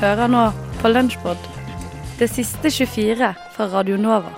Hører 0.00 0.26
nå 0.26 0.44
på 0.80 0.88
Lunsjpod, 0.88 1.36
det 2.18 2.28
siste 2.30 2.70
24 2.70 3.34
fra 3.56 3.66
Radio 3.74 3.96
Nova. 3.96 4.32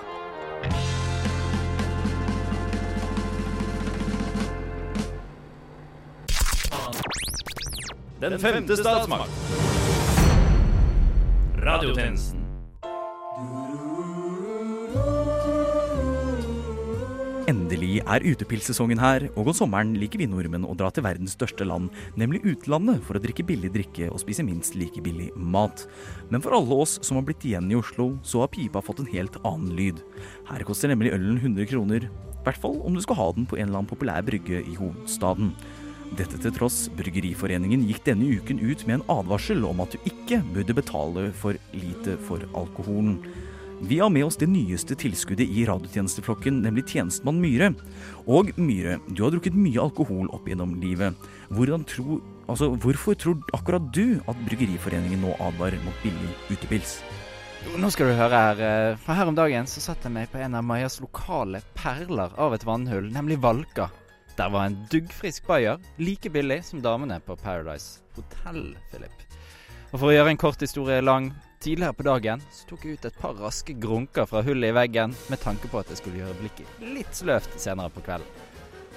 Den 8.21 8.39
femte 8.39 8.77
statsmakt. 8.77 9.29
Radiotjenesten. 11.65 12.34
Er 18.05 18.25
utepilsesongen 18.25 18.99
her, 19.01 19.27
og 19.33 19.49
om 19.49 19.55
sommeren 19.57 19.95
liker 19.97 20.21
vi 20.21 20.27
nordmenn 20.29 20.67
å 20.67 20.75
dra 20.77 20.91
til 20.93 21.05
verdens 21.05 21.35
største 21.37 21.65
land, 21.67 21.89
nemlig 22.19 22.43
utlandet, 22.45 23.01
for 23.05 23.17
å 23.17 23.21
drikke 23.23 23.45
billig 23.47 23.71
drikke 23.73 24.09
og 24.11 24.21
spise 24.21 24.45
minst 24.45 24.77
like 24.77 25.01
billig 25.05 25.31
mat. 25.35 25.85
Men 26.29 26.43
for 26.43 26.57
alle 26.57 26.81
oss 26.85 26.99
som 27.05 27.19
har 27.19 27.25
blitt 27.27 27.45
igjen 27.47 27.71
i 27.71 27.79
Oslo, 27.79 28.13
så 28.25 28.43
har 28.43 28.53
pipa 28.53 28.83
fått 28.85 29.01
en 29.03 29.09
helt 29.13 29.39
annen 29.43 29.73
lyd. 29.77 30.03
Her 30.49 30.67
koster 30.67 30.91
nemlig 30.91 31.15
ølen 31.15 31.39
100 31.41 31.71
kroner, 31.71 32.05
i 32.05 32.43
hvert 32.45 32.61
fall 32.61 32.77
om 32.85 32.93
du 32.93 33.01
skal 33.01 33.17
ha 33.17 33.31
den 33.33 33.49
på 33.49 33.57
en 33.57 33.67
eller 33.67 33.81
annen 33.81 33.89
populær 33.89 34.25
brygge 34.25 34.61
i 34.61 34.77
hovedstaden. 34.77 35.55
Dette 36.15 36.37
til 36.37 36.53
tross, 36.53 36.85
Bryggeriforeningen 36.95 37.87
gikk 37.89 38.03
denne 38.05 38.29
uken 38.37 38.61
ut 38.61 38.85
med 38.85 38.99
en 38.99 39.07
advarsel 39.17 39.65
om 39.65 39.81
at 39.83 39.95
du 39.95 40.05
ikke 40.05 40.43
burde 40.53 40.77
betale 40.77 41.31
for 41.35 41.57
lite 41.73 42.19
for 42.27 42.45
alkoholen. 42.53 43.17
Vi 43.81 43.99
har 43.99 44.09
med 44.09 44.25
oss 44.25 44.37
det 44.39 44.47
nyeste 44.47 44.95
tilskuddet 44.95 45.49
i 45.51 45.65
radiotjenesteflokken, 45.67 46.61
nemlig 46.63 46.85
tjenestemann 46.87 47.41
Myhre. 47.43 47.73
Og 48.25 48.53
Myhre, 48.55 48.99
du 49.11 49.23
har 49.25 49.33
drukket 49.33 49.57
mye 49.57 49.81
alkohol 49.83 50.29
opp 50.33 50.47
gjennom 50.47 50.77
livet. 50.79 51.17
Tro, 51.91 52.21
altså, 52.47 52.71
hvorfor 52.79 53.17
tror 53.19 53.43
akkurat 53.53 53.91
du 53.93 54.21
at 54.27 54.39
Bryggeriforeningen 54.47 55.21
nå 55.21 55.35
advarer 55.43 55.81
mot 55.83 55.99
billig 56.03 56.31
utepils? 56.55 57.01
Nå 57.75 57.89
skal 57.91 58.07
du 58.07 58.15
høre 58.15 58.39
her. 58.39 58.59
eh, 58.61 58.97
For 59.03 59.13
her 59.13 59.27
om 59.27 59.35
dagen 59.35 59.67
så 59.67 59.81
satte 59.81 60.07
jeg 60.07 60.13
meg 60.13 60.31
på 60.31 60.39
en 60.39 60.55
av 60.55 60.63
Majas 60.63 60.99
lokale 61.01 61.61
perler 61.75 62.31
av 62.37 62.53
et 62.53 62.63
vannhull, 62.65 63.11
nemlig 63.11 63.41
Valka. 63.41 63.89
Der 64.37 64.49
var 64.49 64.65
en 64.67 64.87
duggfrisk 64.91 65.47
bayer, 65.47 65.79
like 65.97 66.29
billig 66.29 66.63
som 66.63 66.81
damene 66.81 67.19
på 67.19 67.35
Paradise 67.35 67.99
Hotel, 68.15 68.75
Philip. 68.91 69.25
Og 69.91 69.99
for 69.99 70.09
å 70.09 70.15
gjøre 70.15 70.33
en 70.33 70.37
kort 70.41 70.61
historie 70.61 71.01
lang, 71.01 71.33
tidligere 71.59 71.93
på 71.93 72.05
dagen 72.07 72.41
så 72.51 72.67
tok 72.69 72.85
jeg 72.85 72.97
ut 72.97 73.05
et 73.09 73.19
par 73.19 73.35
raske 73.39 73.73
grunker 73.81 74.27
fra 74.29 74.41
hullet 74.45 74.71
i 74.71 74.75
veggen 74.75 75.15
med 75.31 75.41
tanke 75.41 75.69
på 75.71 75.79
at 75.79 75.89
jeg 75.91 76.01
skulle 76.01 76.21
gjøre 76.21 76.37
blikket 76.39 76.83
litt 76.95 77.13
sløvt 77.15 77.57
senere 77.61 77.89
på 77.93 78.03
kvelden. 78.05 78.27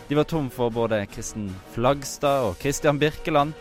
De 0.08 0.16
var 0.16 0.24
tom 0.24 0.48
for 0.50 0.72
både 0.72 1.02
Kristen 1.12 1.50
Flagstad 1.74 2.46
og 2.48 2.56
Christian 2.62 2.98
Birkeland, 3.00 3.52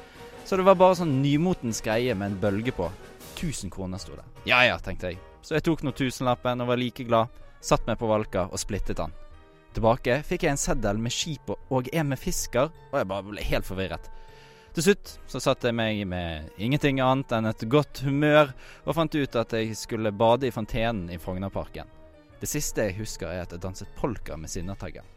så 0.48 0.56
det 0.56 0.64
var 0.64 0.78
bare 0.80 0.96
sånn 0.96 1.18
nymotens 1.22 1.82
greie 1.84 2.16
med 2.16 2.32
en 2.32 2.40
bølge 2.40 2.72
på. 2.72 2.88
1000 3.36 3.70
kroner 3.74 4.00
sto 4.00 4.16
det. 4.16 4.24
Ja 4.48 4.62
ja, 4.64 4.78
tenkte 4.80 5.12
jeg. 5.12 5.20
Så 5.44 5.58
jeg 5.58 5.66
tok 5.68 5.84
nå 5.84 5.92
tusenlappen 5.96 6.64
og 6.64 6.72
var 6.72 6.80
like 6.80 7.04
glad. 7.08 7.28
Satt 7.62 7.86
meg 7.88 8.00
på 8.00 8.08
Valka 8.08 8.48
og 8.48 8.60
splittet 8.62 8.98
den. 9.02 9.12
Tilbake 9.76 10.22
fikk 10.26 10.46
jeg 10.48 10.56
en 10.56 10.62
seddel 10.62 10.98
med 10.98 11.12
skip 11.14 11.50
og- 11.52 11.60
og 11.70 11.90
en 11.94 12.10
med 12.10 12.18
fisker, 12.20 12.72
og 12.92 12.96
jeg 12.98 13.08
bare 13.08 13.24
ble 13.24 13.44
helt 13.44 13.66
forvirret. 13.66 14.10
Til 14.78 14.92
slutt 14.92 15.12
så 15.26 15.40
satte 15.42 15.72
jeg 15.72 15.74
meg 15.74 16.04
med 16.06 16.52
ingenting 16.62 17.00
annet 17.02 17.32
enn 17.34 17.50
et 17.50 17.64
godt 17.66 18.04
humør, 18.06 18.52
og 18.86 18.94
fant 18.94 19.16
ut 19.18 19.38
at 19.42 19.56
jeg 19.58 19.74
skulle 19.74 20.12
bade 20.14 20.46
i 20.46 20.54
fontenen 20.54 21.08
i 21.10 21.18
Frognerparken. 21.18 21.90
Det 22.38 22.46
siste 22.46 22.86
jeg 22.86 23.00
husker 23.00 23.26
er 23.26 23.42
at 23.48 23.56
jeg 23.56 23.64
danset 23.64 23.90
polka 23.98 24.38
med 24.38 24.54
Sinnataggen. 24.54 25.08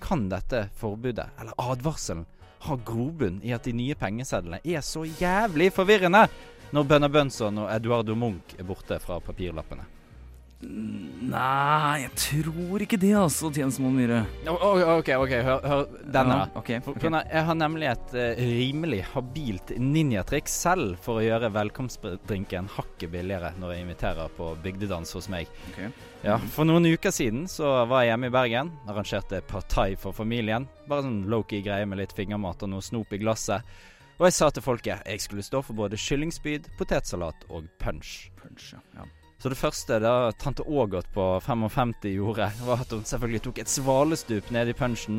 Kan 0.00 0.30
dette 0.32 0.62
forbudet, 0.80 1.28
eller 1.36 1.60
advarselen, 1.60 2.24
ha 2.64 2.78
grobunn 2.88 3.42
i 3.44 3.52
at 3.52 3.68
de 3.68 3.76
nye 3.76 4.00
pengesedlene 4.00 4.62
er 4.64 4.80
så 4.80 5.04
jævlig 5.04 5.68
forvirrende 5.76 6.24
når 6.72 6.88
Bønna 6.88 7.12
Bønson 7.12 7.66
og 7.66 7.68
Eduardo 7.68 8.16
Munch 8.16 8.56
er 8.56 8.64
borte 8.64 8.96
fra 8.96 9.20
papirlappene? 9.20 9.84
Nei, 10.62 12.02
jeg 12.04 12.10
tror 12.18 12.82
ikke 12.84 12.98
det, 13.00 13.12
altså, 13.18 13.48
tjenestemann 13.54 13.94
Myhre. 13.96 14.20
OK, 14.46 15.08
ok, 15.16 15.32
hør, 15.46 15.64
hør 15.66 15.84
denne. 16.14 16.36
Ja, 16.38 16.58
okay, 16.58 16.78
ok, 16.78 16.84
For, 16.84 16.94
ok. 16.94 17.00
for 17.02 17.14
nei, 17.14 17.22
Jeg 17.32 17.46
har 17.48 17.58
nemlig 17.58 17.88
et 17.90 18.14
uh, 18.14 18.42
rimelig 18.42 19.00
habilt 19.12 19.72
ninjatriks 19.78 20.54
selv 20.64 20.98
for 21.02 21.18
å 21.18 21.24
gjøre 21.24 21.50
velkomstdrinken 21.54 22.70
hakket 22.76 23.14
billigere 23.14 23.52
når 23.58 23.74
jeg 23.74 23.86
inviterer 23.86 24.34
på 24.36 24.50
bygdedans 24.64 25.14
hos 25.18 25.30
meg. 25.32 25.50
Okay. 25.72 25.90
Ja, 26.22 26.36
For 26.54 26.68
noen 26.68 26.86
uker 26.86 27.14
siden 27.14 27.48
så 27.50 27.72
var 27.90 28.04
jeg 28.04 28.12
hjemme 28.12 28.30
i 28.30 28.34
Bergen. 28.34 28.74
Arrangerte 28.90 29.42
partai 29.46 29.94
for 29.98 30.14
familien. 30.14 30.68
Bare 30.90 31.06
sånn 31.06 31.24
low-key 31.30 31.64
greie 31.66 31.88
med 31.88 32.02
litt 32.02 32.14
fingermat 32.14 32.62
og 32.62 32.74
noe 32.74 32.84
snop 32.84 33.14
i 33.14 33.22
glasset. 33.22 33.66
Og 34.20 34.28
jeg 34.28 34.36
sa 34.36 34.52
til 34.54 34.62
folket 34.62 35.02
jeg 35.08 35.24
skulle 35.24 35.42
stå 35.42 35.64
for 35.66 35.74
både 35.74 35.98
kyllingspyd, 35.98 36.70
potetsalat 36.78 37.48
og 37.50 37.66
punch. 37.82 38.30
Punch, 38.38 38.70
ja. 38.76 38.82
ja. 39.00 39.08
Så 39.42 39.50
det 39.50 39.58
første 39.58 39.96
da 39.98 40.30
tante 40.38 40.62
Ågot 40.62 41.08
på 41.10 41.24
55 41.42 41.94
gjorde, 42.14 42.46
var 42.62 42.84
at 42.84 42.92
hun 42.94 43.02
selvfølgelig 43.02 43.40
tok 43.42 43.56
et 43.58 43.72
svalestup 43.72 44.52
ned 44.54 44.68
i 44.70 44.74
punchen. 44.78 45.16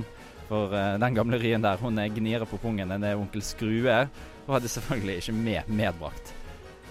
For 0.48 0.72
uh, 0.72 0.94
den 0.96 1.18
gamle 1.18 1.40
ryen 1.42 1.66
der, 1.66 1.82
hun 1.82 2.00
er 2.00 2.08
gniere 2.08 2.48
på 2.48 2.56
pungen 2.62 2.94
enn 2.96 3.04
det 3.04 3.18
onkel 3.20 3.44
Skrue. 3.44 3.98
Og 4.46 4.56
hadde 4.56 4.72
selvfølgelig 4.72 5.18
ikke 5.20 5.36
med 5.36 5.68
medbrakt. 5.76 6.32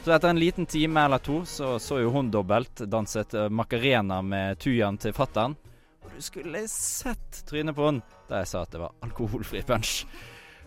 Så 0.05 0.13
etter 0.13 0.29
en 0.29 0.43
liten 0.43 0.69
time 0.69 1.07
eller 1.07 1.25
to 1.25 1.39
så 1.49 1.79
så 1.81 2.03
jo 2.03 2.13
hun 2.13 2.29
dobbelt. 2.35 2.85
Danset 2.85 3.33
uh, 3.33 3.49
macarena 3.49 4.21
med 4.21 4.61
tujaen 4.61 5.01
til 5.01 5.17
fattern. 5.17 5.57
Og 6.05 6.13
du 6.13 6.21
skulle 6.21 6.67
sett 6.69 7.47
trynet 7.49 7.79
på 7.79 7.89
hun 7.89 8.05
da 8.29 8.43
jeg 8.43 8.53
sa 8.53 8.67
at 8.67 8.77
det 8.77 8.85
var 8.85 8.93
alkoholfri 9.09 9.65
punch. 9.65 10.03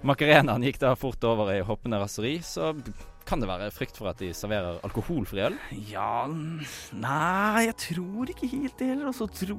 Macarenaen 0.02 0.66
gikk 0.66 0.82
da 0.82 0.97
fort 0.97 1.22
over 1.30 1.53
i 1.53 1.62
hoppende 1.66 2.02
raseri, 2.02 2.40
så 2.42 2.74
kan 3.25 3.41
det 3.41 3.47
være 3.50 3.72
frykt 3.74 3.97
for 3.97 4.09
at 4.12 4.19
de 4.22 4.30
serverer 4.38 4.78
alkoholfri 4.86 5.41
øl? 5.47 5.56
Ja 5.90 6.25
Nei, 6.30 7.66
jeg 7.66 7.75
tror 7.81 8.30
ikke 8.30 8.50
helt 8.52 8.78
det 8.80 8.90
heller. 8.91 9.09
Altså, 9.09 9.28
tro 9.28 9.58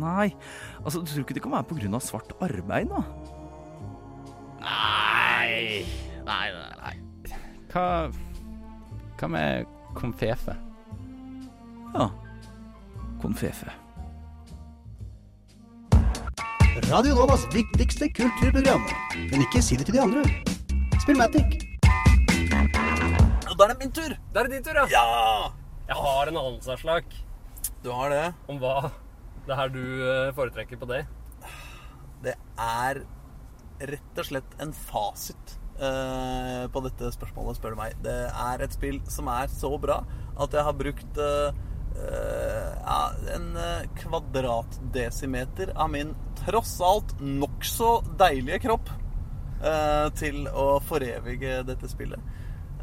Nei. 0.00 0.32
Altså, 0.82 1.00
du 1.00 1.06
tror 1.06 1.22
ikke 1.22 1.36
det 1.38 1.44
kan 1.44 1.54
være 1.54 1.94
av 1.94 2.02
svart 2.02 2.34
arbeid, 2.42 2.90
da? 2.90 3.04
Nei. 4.64 5.84
Nei, 6.24 6.46
nei, 6.56 6.72
nei. 6.82 6.94
Hva 7.72 7.86
Hva 9.18 9.28
med 9.30 9.70
konfefe? 9.94 10.56
Ja. 11.94 12.08
Konfefe. 13.22 13.70
Radio 16.90 17.14
Novas 17.14 17.46
viktigste 17.54 18.08
kulturprogram. 18.16 18.82
Men 19.30 19.46
ikke 19.46 19.62
si 19.62 19.78
det 19.78 19.86
til 19.86 19.94
de 19.94 20.02
andre. 20.02 20.24
Spill 21.00 21.20
Matic. 21.20 21.73
Er 23.74 23.80
min 23.82 23.92
tur. 23.94 24.14
Da 24.32 24.40
er 24.42 24.48
det 24.48 24.58
din 24.58 24.66
tur, 24.70 24.80
ja. 24.82 24.86
Ja! 24.94 25.52
Jeg 25.84 25.98
har 26.00 26.30
en 26.30 26.38
anelsavslag 26.40 27.04
Du 27.84 27.90
har 27.92 28.08
det. 28.14 28.22
om 28.48 28.56
hva 28.62 28.90
det 29.44 29.56
her 29.58 29.68
du 29.68 29.82
eh, 29.84 30.30
foretrekker 30.32 30.78
på 30.80 30.86
det. 30.88 31.02
Det 32.24 32.32
er 32.56 33.02
rett 33.84 34.20
og 34.22 34.24
slett 34.30 34.54
en 34.64 34.70
fasit 34.72 35.58
eh, 35.76 36.64
på 36.72 36.80
dette 36.86 37.10
spørsmålet, 37.12 37.58
spør 37.58 37.74
du 37.74 37.80
meg. 37.82 37.98
Det 38.06 38.14
er 38.30 38.64
et 38.64 38.72
spill 38.72 39.02
som 39.12 39.28
er 39.28 39.52
så 39.52 39.74
bra 39.82 39.98
at 40.40 40.56
jeg 40.56 40.64
har 40.64 40.78
brukt 40.80 41.20
eh, 41.20 41.60
eh, 42.00 42.70
ja, 42.80 42.98
en 43.36 43.50
eh, 43.60 43.84
kvadratdesimeter 44.00 45.74
av 45.76 45.92
min 45.92 46.14
tross 46.46 46.78
alt 46.80 47.12
nokså 47.20 47.98
deilige 48.20 48.62
kropp 48.64 48.88
eh, 49.60 50.08
til 50.18 50.46
å 50.48 50.78
forevige 50.88 51.60
dette 51.68 51.92
spillet. 51.92 52.32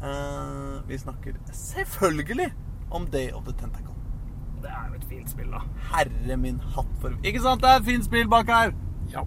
Eh, 0.02 0.88
vi 0.88 0.98
snakker 0.98 1.36
selvfølgelig 1.52 2.52
om 2.90 3.06
Day 3.06 3.30
of 3.32 3.44
the 3.46 3.52
Tentacle. 3.52 3.94
Det 4.62 4.70
er 4.70 4.88
jo 4.88 4.98
et 4.98 5.04
fint 5.10 5.30
spill, 5.30 5.50
da. 5.50 5.60
Herre 5.92 6.36
min 6.36 6.58
hatt 6.74 6.90
for 7.02 7.14
Ikke 7.26 7.42
sant? 7.42 7.62
Det 7.62 7.70
er 7.70 7.80
et 7.80 7.86
fint 7.86 8.04
spill 8.06 8.28
bak 8.30 8.50
her! 8.50 8.74
Ja. 9.12 9.22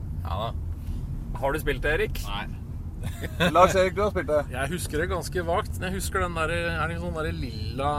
Har 1.35 1.51
du 1.51 1.59
spilt 1.59 1.83
det, 1.83 1.93
Erik? 1.93 2.21
Nei. 2.27 2.45
Lars 3.55 3.75
Erik, 3.75 3.95
du 3.97 4.01
har 4.03 4.11
spilt 4.13 4.29
det. 4.29 4.39
Jeg 4.53 4.71
husker 4.73 5.01
det 5.01 5.07
ganske 5.11 5.43
vagt. 5.47 5.79
Jeg 5.81 5.93
husker 5.95 6.23
den 6.25 6.35
der, 6.37 6.53
er 6.75 6.91
det 6.91 6.97
sånn 7.01 7.15
der 7.17 7.29
lilla 7.35 7.89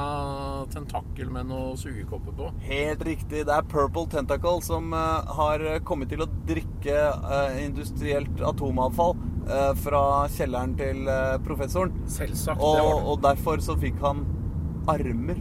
tentakkel 0.73 1.31
med 1.33 1.49
noe 1.51 1.75
sugekopper 1.81 2.37
på? 2.39 2.51
Helt 2.67 3.05
riktig. 3.07 3.45
Det 3.49 3.55
er 3.57 3.67
Purple 3.71 4.07
Tentacle 4.13 4.61
som 4.67 4.93
eh, 4.97 5.33
har 5.39 5.65
kommet 5.89 6.11
til 6.13 6.25
å 6.25 6.31
drikke 6.49 6.97
eh, 6.97 7.59
industrielt 7.67 8.41
atomavfall 8.53 9.15
eh, 9.49 9.73
fra 9.83 10.03
kjelleren 10.37 10.77
til 10.79 11.05
professoren. 11.47 11.95
Selvsagt. 12.11 12.61
det 12.61 12.65
var 12.65 12.87
Og, 12.87 12.97
det. 13.01 13.11
og 13.13 13.23
derfor 13.31 13.65
så 13.65 13.79
fikk 13.81 14.01
han 14.05 14.25
armer. 14.91 15.39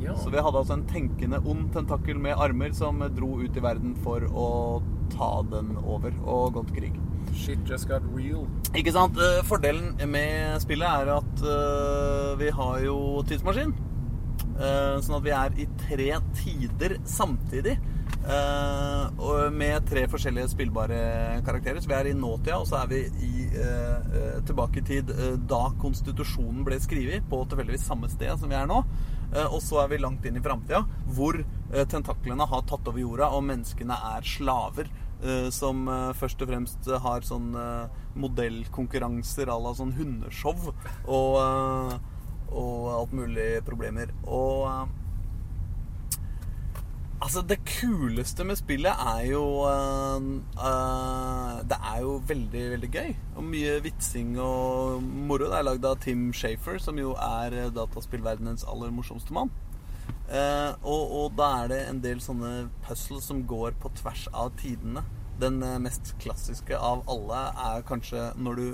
Ja. 0.00 0.14
Så 0.16 0.30
vi 0.32 0.40
hadde 0.40 0.56
altså 0.62 0.78
en 0.78 0.86
tenkende 0.88 1.42
ond 1.44 1.68
tentakkel 1.74 2.16
med 2.18 2.38
armer 2.40 2.72
som 2.74 3.02
dro 3.14 3.34
ut 3.42 3.56
i 3.56 3.62
verden 3.62 3.92
for 4.00 4.24
å 4.32 4.48
ta 5.12 5.32
den 5.50 5.74
over 5.82 6.14
og 6.24 6.54
gå 6.56 6.62
til 6.70 6.78
krig. 6.80 7.00
Shit 7.34 7.62
just 7.66 7.88
got 7.88 8.02
real. 8.14 8.44
Ikke 8.76 8.92
sant? 8.94 9.16
Eh, 9.18 9.40
Fordelen 9.48 9.94
med 10.10 10.58
spillet 10.62 10.86
er 10.86 11.12
at 11.16 11.44
eh, 11.46 12.32
vi 12.40 12.50
har 12.54 12.82
jo 12.84 12.96
tidsmaskin. 13.26 13.72
Eh, 14.60 14.98
sånn 15.00 15.16
at 15.16 15.24
vi 15.24 15.32
er 15.34 15.56
i 15.62 15.66
tre 15.86 16.12
tider 16.42 16.98
samtidig. 17.08 17.78
med 19.50 19.86
tre 19.88 20.02
forskjellige 20.10 20.50
spillbare 20.52 20.98
karakterer. 21.46 21.80
Så 21.80 21.88
vi 21.88 21.96
er 21.96 22.10
i 22.10 22.14
nåtida, 22.14 22.58
og 22.60 22.66
så 22.68 22.82
er 22.82 22.90
vi 22.90 22.98
i, 23.26 23.46
tilbake 24.46 24.82
i 24.82 24.84
tid 24.86 25.10
da 25.48 25.60
konstitusjonen 25.80 26.60
ble 26.66 26.78
skrevet, 26.84 27.24
på 27.30 27.40
tilfeldigvis 27.48 27.88
samme 27.88 28.10
sted 28.12 28.30
som 28.38 28.52
vi 28.52 28.58
er 28.58 28.68
nå. 28.70 28.82
Og 29.48 29.58
så 29.64 29.80
er 29.82 29.90
vi 29.90 30.02
langt 30.02 30.28
inn 30.28 30.36
i 30.36 30.44
framtida, 30.44 30.84
hvor 31.16 31.40
tentaklene 31.90 32.46
har 32.52 32.66
tatt 32.68 32.92
over 32.92 33.00
jorda, 33.00 33.32
og 33.34 33.46
menneskene 33.48 33.98
er 34.12 34.28
slaver. 34.36 34.92
Eh, 35.24 35.48
som 35.54 35.84
eh, 35.88 36.12
først 36.18 36.42
og 36.42 36.52
fremst 36.52 36.88
har 37.04 37.26
sånn 37.26 37.52
eh, 37.56 38.00
modellkonkurranser 38.20 39.50
à 39.50 39.58
la 39.60 39.74
sånn 39.76 39.94
hundeshow 39.98 40.70
og, 40.70 41.36
og 42.50 42.88
alt 42.94 43.14
mulig 43.16 43.52
problemer. 43.66 44.14
Og 44.26 44.96
Altså, 47.20 47.42
det 47.44 47.58
kuleste 47.68 48.46
med 48.48 48.56
spillet 48.56 49.00
er 49.04 49.26
jo 49.28 49.42
uh, 49.68 50.20
Det 51.68 51.76
er 51.76 51.98
jo 52.00 52.14
veldig, 52.26 52.62
veldig 52.74 52.88
gøy. 52.94 53.10
Og 53.36 53.44
mye 53.44 53.74
vitsing 53.84 54.38
og 54.40 55.02
moro. 55.04 55.50
Det 55.52 55.58
er 55.58 55.66
lagd 55.66 55.84
av 55.84 55.98
Tim 56.00 56.30
Shafer, 56.32 56.78
som 56.80 56.96
jo 56.96 57.12
er 57.20 57.58
dataspillverdenens 57.76 58.64
aller 58.64 58.88
morsomste 58.96 59.36
mann. 59.36 59.52
Eh, 60.30 60.72
og, 60.86 61.10
og 61.10 61.32
da 61.38 61.48
er 61.64 61.72
det 61.72 61.80
en 61.88 62.00
del 62.04 62.20
sånne 62.22 62.68
puzzles 62.86 63.26
som 63.26 63.42
går 63.50 63.74
på 63.82 63.90
tvers 63.98 64.28
av 64.30 64.52
tidene. 64.60 65.02
Den 65.42 65.58
eh, 65.66 65.80
mest 65.82 66.12
klassiske 66.22 66.78
av 66.78 67.02
alle 67.10 67.40
er 67.72 67.86
kanskje 67.88 68.28
når 68.38 68.60
du 68.60 68.66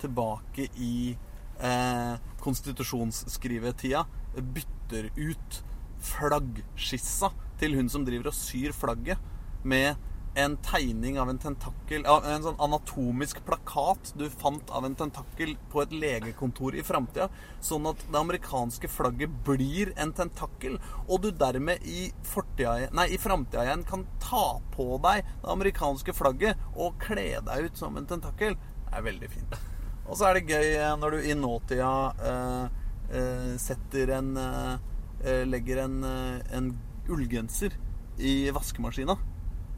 tilbake 0.00 0.70
i 0.80 1.16
eh, 1.60 2.14
konstitusjonsskrivetida 2.40 4.06
bytter 4.36 5.10
ut 5.16 5.60
flaggskissa 6.06 7.32
til 7.60 7.76
hun 7.76 7.88
som 7.92 8.04
driver 8.06 8.30
og 8.30 8.36
syr 8.36 8.72
flagget, 8.76 9.20
med 9.66 9.96
en 10.36 10.56
tegning 10.60 11.16
av 11.20 11.30
en 11.30 11.38
tentakkel 11.40 12.04
En 12.04 12.42
sånn 12.44 12.58
anatomisk 12.60 13.38
plakat 13.46 14.10
du 14.20 14.26
fant 14.28 14.70
av 14.70 14.84
en 14.84 14.94
tentakkel 14.98 15.54
på 15.72 15.80
et 15.80 15.94
legekontor 15.96 16.76
i 16.76 16.84
framtida. 16.84 17.30
Sånn 17.64 17.88
at 17.88 18.02
det 18.04 18.20
amerikanske 18.20 18.90
flagget 18.92 19.32
blir 19.46 19.94
en 19.96 20.12
tentakkel, 20.16 20.76
og 21.06 21.22
du 21.24 21.30
dermed 21.32 21.84
i 21.88 22.10
fortida 22.26 22.76
i 23.06 23.18
framtida 23.20 23.64
igjen 23.64 23.84
kan 23.88 24.04
ta 24.22 24.60
på 24.74 24.98
deg 25.06 25.22
det 25.24 25.52
amerikanske 25.52 26.14
flagget 26.16 26.60
og 26.74 26.98
kle 27.00 27.28
deg 27.46 27.70
ut 27.70 27.80
som 27.80 27.96
en 27.96 28.08
tentakkel. 28.08 28.58
Det 28.86 28.98
er 28.98 29.06
veldig 29.06 29.30
fint. 29.32 29.56
Og 30.06 30.18
så 30.18 30.28
er 30.28 30.38
det 30.38 30.52
gøy 30.52 30.68
eh, 30.76 30.92
når 31.00 31.16
du 31.16 31.30
i 31.30 31.38
nåtida 31.38 31.92
eh, 32.30 32.82
eh, 33.18 33.54
setter 33.62 34.12
en 34.18 34.36
eh, 34.40 34.76
eh, 35.24 35.42
Legger 35.48 35.82
en, 35.86 35.96
eh, 36.04 36.44
en 36.58 36.70
ullgenser 37.10 37.74
i 38.18 38.50
vaskemaskina, 38.54 39.16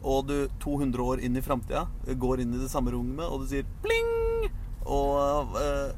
og 0.03 0.29
du 0.29 0.35
200 0.63 1.03
år 1.03 1.23
inn 1.25 1.35
i 1.35 1.43
framtida 1.43 1.85
går 2.19 2.43
inn 2.43 2.55
i 2.55 2.61
det 2.61 2.71
samme 2.71 2.93
rommet, 2.95 3.25
og 3.27 3.43
du 3.43 3.49
sier 3.51 3.67
pling! 3.83 4.07
Og 4.89 5.53
uh, 5.53 5.91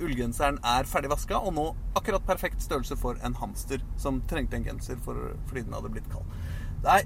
ullgenseren 0.00 0.60
er 0.64 0.88
ferdig 0.88 1.10
vaska, 1.12 1.40
og 1.42 1.52
nå 1.56 1.66
akkurat 1.98 2.24
perfekt 2.24 2.62
størrelse 2.64 2.96
for 2.96 3.18
en 3.26 3.36
hamster 3.36 3.82
som 4.00 4.22
trengte 4.30 4.56
en 4.56 4.64
genser 4.64 5.00
for, 5.04 5.34
fordi 5.50 5.66
den 5.66 5.76
hadde 5.76 5.90
blitt 5.92 6.08
kald. 6.12 6.30
Nei, 6.86 7.02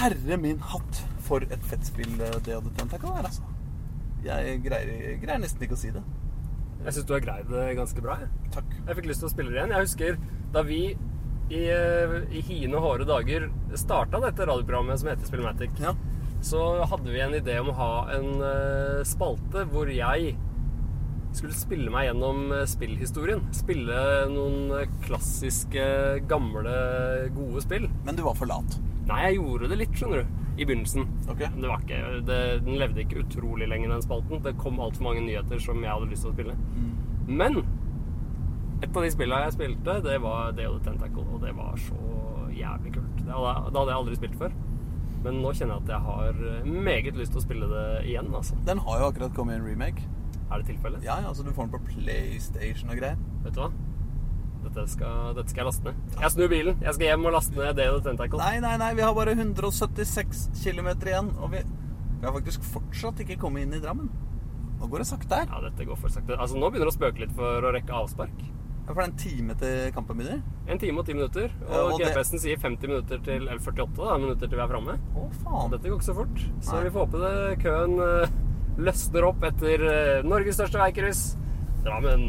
herre 0.00 0.40
min 0.40 0.64
hatt 0.72 1.04
for 1.26 1.44
et 1.46 1.62
fett 1.70 1.86
spill 1.86 2.16
Det 2.18 2.32
og 2.56 2.66
det 2.66 2.74
Tentacle 2.78 3.12
være, 3.14 3.30
altså. 3.30 3.46
Jeg 4.24 4.58
greier, 4.64 5.20
greier 5.22 5.40
nesten 5.40 5.64
ikke 5.64 5.78
å 5.78 5.80
si 5.80 5.92
det. 5.94 6.02
Jeg 6.80 6.96
syns 6.96 7.06
du 7.08 7.14
har 7.14 7.22
greid 7.24 7.48
det 7.52 7.68
ganske 7.76 8.02
bra. 8.04 8.16
Jeg, 8.20 8.50
Takk. 8.54 8.74
jeg 8.86 8.96
fikk 8.98 9.08
lyst 9.10 9.22
til 9.22 9.28
å 9.28 9.32
spille 9.32 9.52
det 9.52 9.60
igjen. 9.60 9.74
Jeg 9.76 9.86
husker 9.86 10.18
da 10.54 10.64
vi 10.66 10.80
i, 11.50 11.64
eh, 11.70 12.16
i 12.30 12.40
hine 12.46 12.78
hårde 12.78 13.06
dager 13.08 13.48
starta 13.78 14.20
dette 14.22 14.46
radioprogrammet 14.46 15.00
som 15.00 15.10
heter 15.10 15.26
Spillmatic, 15.26 15.70
Ja. 15.82 15.94
så 16.40 16.84
hadde 16.86 17.10
vi 17.10 17.20
en 17.20 17.34
idé 17.34 17.58
om 17.60 17.68
å 17.72 17.76
ha 17.76 17.94
en 18.14 18.30
uh, 18.40 19.02
spalte 19.04 19.66
hvor 19.68 19.90
jeg 19.92 20.36
skulle 21.36 21.54
spille 21.54 21.90
meg 21.94 22.08
gjennom 22.08 22.52
eh, 22.52 22.64
spillhistorien. 22.66 23.42
Spille 23.54 23.98
noen 24.32 24.88
klassiske, 25.04 25.84
gamle, 26.26 26.72
gode 27.36 27.62
spill. 27.62 27.86
Men 28.06 28.18
du 28.18 28.24
var 28.26 28.34
for 28.38 28.50
lat. 28.50 28.78
Nei, 29.06 29.20
jeg 29.28 29.36
gjorde 29.38 29.68
det 29.70 29.78
litt, 29.78 29.94
skjønner 29.94 30.24
du. 30.24 30.38
I 30.60 30.66
begynnelsen. 30.66 31.06
Okay. 31.30 31.46
Det 31.54 31.68
var 31.70 31.84
ikke, 31.84 32.00
det, 32.26 32.40
den 32.66 32.80
levde 32.82 33.04
ikke 33.04 33.22
utrolig 33.22 33.68
lenge, 33.70 33.88
den 33.92 34.02
spalten. 34.02 34.42
Det 34.42 34.56
kom 34.58 34.82
altfor 34.82 35.06
mange 35.06 35.22
nyheter 35.24 35.62
som 35.62 35.78
jeg 35.84 35.92
hadde 35.92 36.10
lyst 36.10 36.26
til 36.26 36.32
å 36.32 36.34
spille. 36.34 36.56
Men 37.30 37.62
et 38.80 38.96
av 38.96 39.04
de 39.04 39.12
spillene 39.12 39.44
jeg 39.44 39.56
spilte, 39.58 39.96
det 40.04 40.16
var 40.24 40.54
Day 40.56 40.68
of 40.68 40.78
the 40.78 40.84
Tentacle, 40.88 41.26
og 41.28 41.42
det 41.44 41.52
var 41.56 41.76
så 41.84 41.98
jævlig 42.56 42.94
kult. 42.96 43.20
Det 43.26 43.34
hadde, 43.34 43.84
jeg 43.90 43.98
aldri 43.98 44.16
spilt 44.18 44.38
før. 44.40 44.56
Men 45.20 45.42
nå 45.42 45.52
kjenner 45.52 45.76
jeg 45.76 45.84
at 45.84 45.92
jeg 45.92 46.00
har 46.06 46.72
meget 46.88 47.18
lyst 47.20 47.34
til 47.34 47.42
å 47.42 47.44
spille 47.44 47.68
det 47.68 47.84
igjen, 48.08 48.32
altså. 48.36 48.56
Den 48.68 48.80
har 48.86 49.02
jo 49.02 49.10
akkurat 49.10 49.36
kommet 49.36 49.58
i 49.58 49.60
en 49.60 49.68
remake. 49.68 50.06
Er 50.50 50.62
det 50.62 50.70
tilfellet? 50.72 51.04
Ja, 51.04 51.20
ja, 51.20 51.28
altså 51.30 51.44
Du 51.46 51.52
får 51.54 51.68
den 51.68 51.74
på 51.76 51.82
PlayStation 51.92 52.90
og 52.90 52.98
greier. 52.98 53.20
Vet 53.44 53.54
du 53.54 53.60
hva? 53.62 53.70
Dette 54.64 54.86
skal, 54.92 55.34
dette 55.36 55.52
skal 55.52 55.62
jeg 55.62 55.68
laste 55.68 55.86
ned. 55.86 56.00
Jeg 56.20 56.32
snur 56.34 56.50
bilen. 56.52 56.80
Jeg 56.84 56.96
skal 56.96 57.06
hjem 57.06 57.28
og 57.28 57.36
laste 57.36 57.56
ned 57.56 57.76
Day 57.78 57.92
of 57.92 58.00
the 58.00 58.08
Tentacle. 58.08 58.40
Nei, 58.40 58.56
nei, 58.64 58.74
nei, 58.80 58.90
vi 58.96 59.04
har 59.04 59.14
bare 59.16 59.36
176 59.36 60.48
km 60.56 60.90
igjen. 60.96 61.30
Og 61.40 61.52
vi, 61.54 61.62
vi 62.16 62.26
har 62.26 62.34
faktisk 62.36 62.66
fortsatt 62.72 63.22
ikke 63.24 63.38
kommet 63.44 63.68
inn 63.68 63.76
i 63.76 63.82
Drammen. 63.82 64.10
Nå 64.80 64.88
går 64.88 65.04
det 65.04 65.10
sakte 65.10 65.42
her. 65.42 65.52
Ja, 65.52 65.60
dette 65.68 65.84
går 65.84 66.00
for 66.00 66.12
sakte. 66.12 66.36
Altså, 66.40 66.56
nå 66.56 66.72
begynner 66.72 66.88
det 66.88 66.94
å 66.94 66.96
spøke 66.96 67.24
litt 67.24 67.36
for 67.36 67.68
å 67.68 67.72
rekke 67.76 67.96
avspark. 68.02 68.44
Ja, 68.90 68.94
For 68.96 69.04
det 69.04 69.06
er 69.06 69.10
en 69.12 69.20
time 69.22 69.54
til 69.54 69.92
kampen 69.94 70.18
begynner. 70.18 70.40
En 70.66 70.78
time 70.82 70.98
og 70.98 71.04
ti 71.06 71.14
minutter. 71.14 71.52
Ja, 71.60 71.78
Og, 71.78 71.92
og 71.92 72.00
det- 72.00 72.08
GPS-en 72.10 72.40
sier 72.42 72.58
50 72.58 72.88
minutter 72.90 73.20
til 73.22 73.46
Eller 73.46 73.60
48 73.62 73.94
da, 74.02 74.16
minutter 74.18 74.48
til 74.48 74.58
vi 74.58 74.64
er 74.64 74.72
framme. 74.72 74.96
Å, 75.14 75.26
faen. 75.44 75.70
Dette 75.70 75.86
går 75.92 76.00
ikke 76.00 76.08
så 76.08 76.14
fort. 76.16 76.40
Så 76.60 76.72
Nei. 76.74 76.82
vi 76.84 76.90
får 76.90 77.06
håpe 77.06 77.20
det 77.22 77.60
køen 77.62 77.94
uh, 78.02 78.34
løsner 78.82 79.28
opp 79.28 79.46
etter 79.46 79.86
uh, 79.86 80.26
Norges 80.26 80.58
største 80.58 80.82
veikryss, 80.82 81.22
Drammen. 81.84 82.26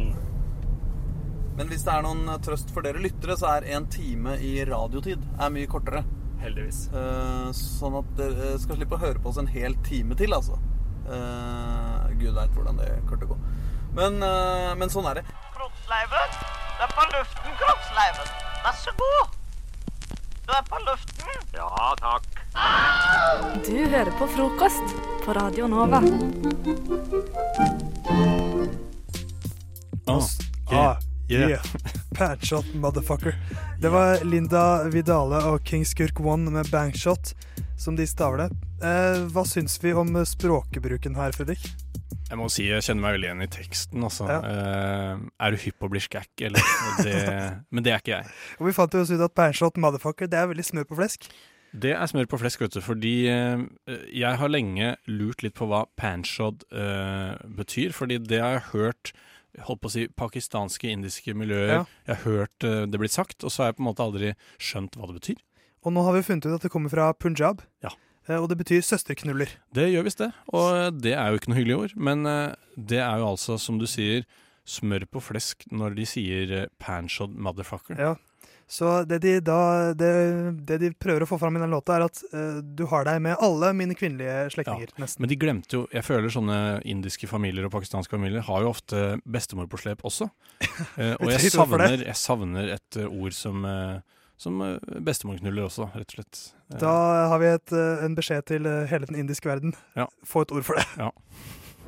Men 1.57 1.67
hvis 1.67 1.81
det 1.83 1.91
er 1.91 2.05
noen 2.05 2.29
eh, 2.29 2.37
trøst 2.45 2.69
for 2.71 2.85
dere 2.85 3.01
lyttere, 3.01 3.35
så 3.35 3.57
er 3.57 3.65
en 3.75 3.89
time 3.91 4.37
i 4.39 4.53
radiotid 4.63 5.25
er 5.41 5.49
mye 5.51 5.67
kortere. 5.67 6.05
Heldigvis. 6.39 6.85
Uh, 6.93 7.49
sånn 7.57 7.97
at 7.99 8.13
dere 8.21 8.53
skal 8.61 8.77
slippe 8.77 8.95
å 8.95 9.01
høre 9.01 9.19
på 9.19 9.33
oss 9.33 9.41
en 9.41 9.49
hel 9.49 9.75
time 9.83 10.15
til, 10.15 10.37
altså. 10.37 10.61
Gud 12.21 12.37
veit 12.37 12.53
hvordan 12.53 12.77
det 12.77 12.91
kommer 13.09 13.17
til 13.17 13.27
å 13.27 13.33
gå. 13.33 13.37
Men, 13.97 14.21
men 14.79 14.89
sånn 14.93 15.09
er 15.09 15.19
det. 15.19 15.25
Kroppsleiven. 15.81 16.29
Du 16.77 16.83
er 16.83 16.91
på 16.95 17.03
luften, 17.17 17.51
Kroppsleiven. 17.59 18.27
Vær 18.63 18.75
så 18.77 18.91
god. 18.97 19.27
Du 20.45 20.51
er 20.53 20.63
på 20.69 20.77
luften. 20.85 21.27
Ja, 21.53 21.95
takk. 21.99 22.27
Du 23.65 23.77
hører 23.89 24.11
på 24.19 24.27
frokost 24.27 24.95
på 25.25 25.33
Radio 25.33 25.67
Nova. 25.67 26.01
Ah, 30.71 30.97
yeah. 31.29 31.61
Padshot, 32.15 32.73
motherfucker. 32.83 33.35
Det 33.81 33.89
var 33.89 34.23
Linda 34.23 34.83
Vidale 34.83 35.43
og 35.49 35.65
King 35.65 35.85
Skurk 35.85 36.19
One 36.19 36.51
med 36.51 36.69
Bangshot, 36.71 37.33
som 37.77 37.95
de 37.95 38.07
staver 38.07 38.45
det. 38.45 38.49
Eh, 38.83 39.23
hva 39.33 39.45
syns 39.45 39.79
vi 39.83 39.93
om 39.93 40.13
språkbruken 40.25 41.15
her, 41.15 41.31
Fredrik? 41.31 41.90
Jeg 42.31 42.39
må 42.39 42.47
si 42.47 42.63
jeg 42.63 42.83
kjenner 42.85 43.03
meg 43.03 43.15
veldig 43.17 43.27
igjen 43.27 43.43
i 43.43 43.49
teksten. 43.51 44.03
Altså. 44.07 44.27
Ja. 44.31 44.39
Uh, 44.39 45.23
er 45.43 45.51
du 45.51 45.57
hypp 45.59 45.81
på 45.81 45.89
å 45.89 45.91
bli 45.91 45.99
skækk, 45.99 46.43
eller? 46.47 46.69
Det, 47.03 47.15
men 47.75 47.83
det 47.83 47.91
er 47.91 48.03
ikke 48.03 48.13
jeg. 48.13 48.35
Og 48.59 48.69
vi 48.69 48.75
fant 48.77 48.93
jo 48.95 49.01
også 49.03 49.17
ut 49.19 49.25
at 49.27 49.33
Bangshot, 49.35 49.79
motherfucker, 49.83 50.29
det 50.31 50.39
er 50.39 50.47
veldig 50.53 50.63
smør 50.63 50.87
på 50.87 50.99
flesk. 51.01 51.27
Det 51.83 51.91
er 51.95 52.07
smør 52.07 52.29
på 52.31 52.39
flesk, 52.39 52.63
vet 52.63 52.77
du, 52.77 52.79
fordi 52.83 53.13
eh, 53.31 53.65
jeg 54.15 54.39
har 54.39 54.51
lenge 54.51 54.93
lurt 55.11 55.43
litt 55.43 55.55
på 55.55 55.67
hva 55.71 55.85
panshod 55.99 56.65
eh, 56.71 57.35
betyr, 57.59 57.93
fordi 57.95 58.19
det 58.23 58.41
har 58.43 58.57
jeg 58.57 58.65
hørt 58.73 59.13
holdt 59.67 59.83
på 59.83 59.91
å 59.91 59.93
si 59.93 60.03
pakistanske, 60.15 60.87
indiske 60.91 61.35
miljøer. 61.35 61.81
Ja. 61.81 61.83
Jeg 62.07 62.15
har 62.15 62.23
hørt 62.27 62.67
det 62.91 62.99
blitt 62.99 63.15
sagt, 63.15 63.43
og 63.43 63.51
så 63.51 63.65
har 63.65 63.71
jeg 63.71 63.79
på 63.79 63.83
en 63.83 63.89
måte 63.89 64.03
aldri 64.07 64.33
skjønt 64.59 64.95
hva 64.95 65.11
det 65.11 65.19
betyr. 65.19 65.43
Og 65.81 65.95
nå 65.95 66.03
har 66.05 66.15
vi 66.15 66.23
funnet 66.23 66.47
ut 66.47 66.55
at 66.55 66.67
det 66.67 66.71
kommer 66.71 66.93
fra 66.93 67.11
Punjab, 67.17 67.63
Ja. 67.83 67.91
Eh, 68.27 68.37
og 68.37 68.49
det 68.51 68.59
betyr 68.61 68.83
søsterknuller. 68.85 69.51
Det 69.75 69.89
gjør 69.91 70.07
visst 70.07 70.23
det, 70.23 70.31
og 70.53 71.01
det 71.01 71.15
er 71.17 71.31
jo 71.31 71.41
ikke 71.41 71.53
noe 71.53 71.59
hyggelig 71.61 71.77
ord. 71.77 71.95
Men 72.09 72.25
eh, 72.29 72.55
det 72.75 73.01
er 73.03 73.21
jo 73.21 73.31
altså, 73.33 73.59
som 73.61 73.79
du 73.81 73.87
sier, 73.89 74.27
smør 74.67 75.07
på 75.09 75.23
flesk 75.25 75.65
når 75.73 75.95
de 75.97 76.05
sier 76.07 76.51
eh, 76.59 76.69
panshod 76.81 77.33
motherfucker. 77.33 77.97
Ja. 77.99 78.15
Så 78.71 79.03
det 79.03 79.17
de, 79.19 79.33
da, 79.43 79.91
det, 79.99 80.11
det 80.63 80.77
de 80.79 80.89
prøver 80.95 81.25
å 81.25 81.27
få 81.27 81.35
fram 81.41 81.57
i 81.57 81.59
den 81.59 81.73
låta, 81.73 81.97
er 81.97 82.05
at 82.05 82.21
uh, 82.31 82.61
du 82.63 82.85
har 82.87 83.03
deg 83.03 83.17
med 83.25 83.41
alle 83.43 83.73
mine 83.75 83.97
kvinnelige 83.99 84.45
slektninger, 84.53 84.93
nesten. 85.01 85.19
Men 85.19 85.31
de 85.33 85.37
glemte 85.41 85.75
jo 85.75 85.81
Jeg 85.91 86.05
føler 86.07 86.31
sånne 86.31 86.59
indiske 86.87 87.27
familier 87.27 87.67
og 87.67 87.73
pakistanske 87.73 88.15
familier 88.15 88.45
har 88.47 88.63
jo 88.63 88.71
ofte 88.71 89.01
bestemor 89.27 89.67
på 89.67 89.81
slep 89.83 90.05
også. 90.07 90.29
Uh, 90.95 91.15
og 91.19 91.29
jeg 91.33 91.51
savner, 91.51 92.01
jeg 92.03 92.17
savner 92.19 92.71
et 92.73 92.97
eh, 92.99 93.07
ord 93.07 93.35
som, 93.35 93.63
eh, 93.67 94.20
som 94.41 94.61
eh, 94.65 94.77
bestemorknuller 95.05 95.67
også, 95.67 95.89
rett 95.93 96.09
og 96.13 96.17
slett. 96.19 96.43
Eh, 96.73 96.77
Da 96.81 96.93
har 97.31 97.41
vi 97.41 97.49
et, 97.53 97.73
eh, 97.77 98.05
en 98.05 98.15
beskjed 98.17 98.47
til 98.49 98.69
hele 98.89 99.05
den 99.09 99.19
indiske 99.21 99.49
verden. 99.49 99.75
Ja. 99.95 100.07
Få 100.25 100.41
et 100.47 100.51
ord 100.55 100.65
for 100.65 100.79
det. 100.79 100.87
Ja. 100.97 101.11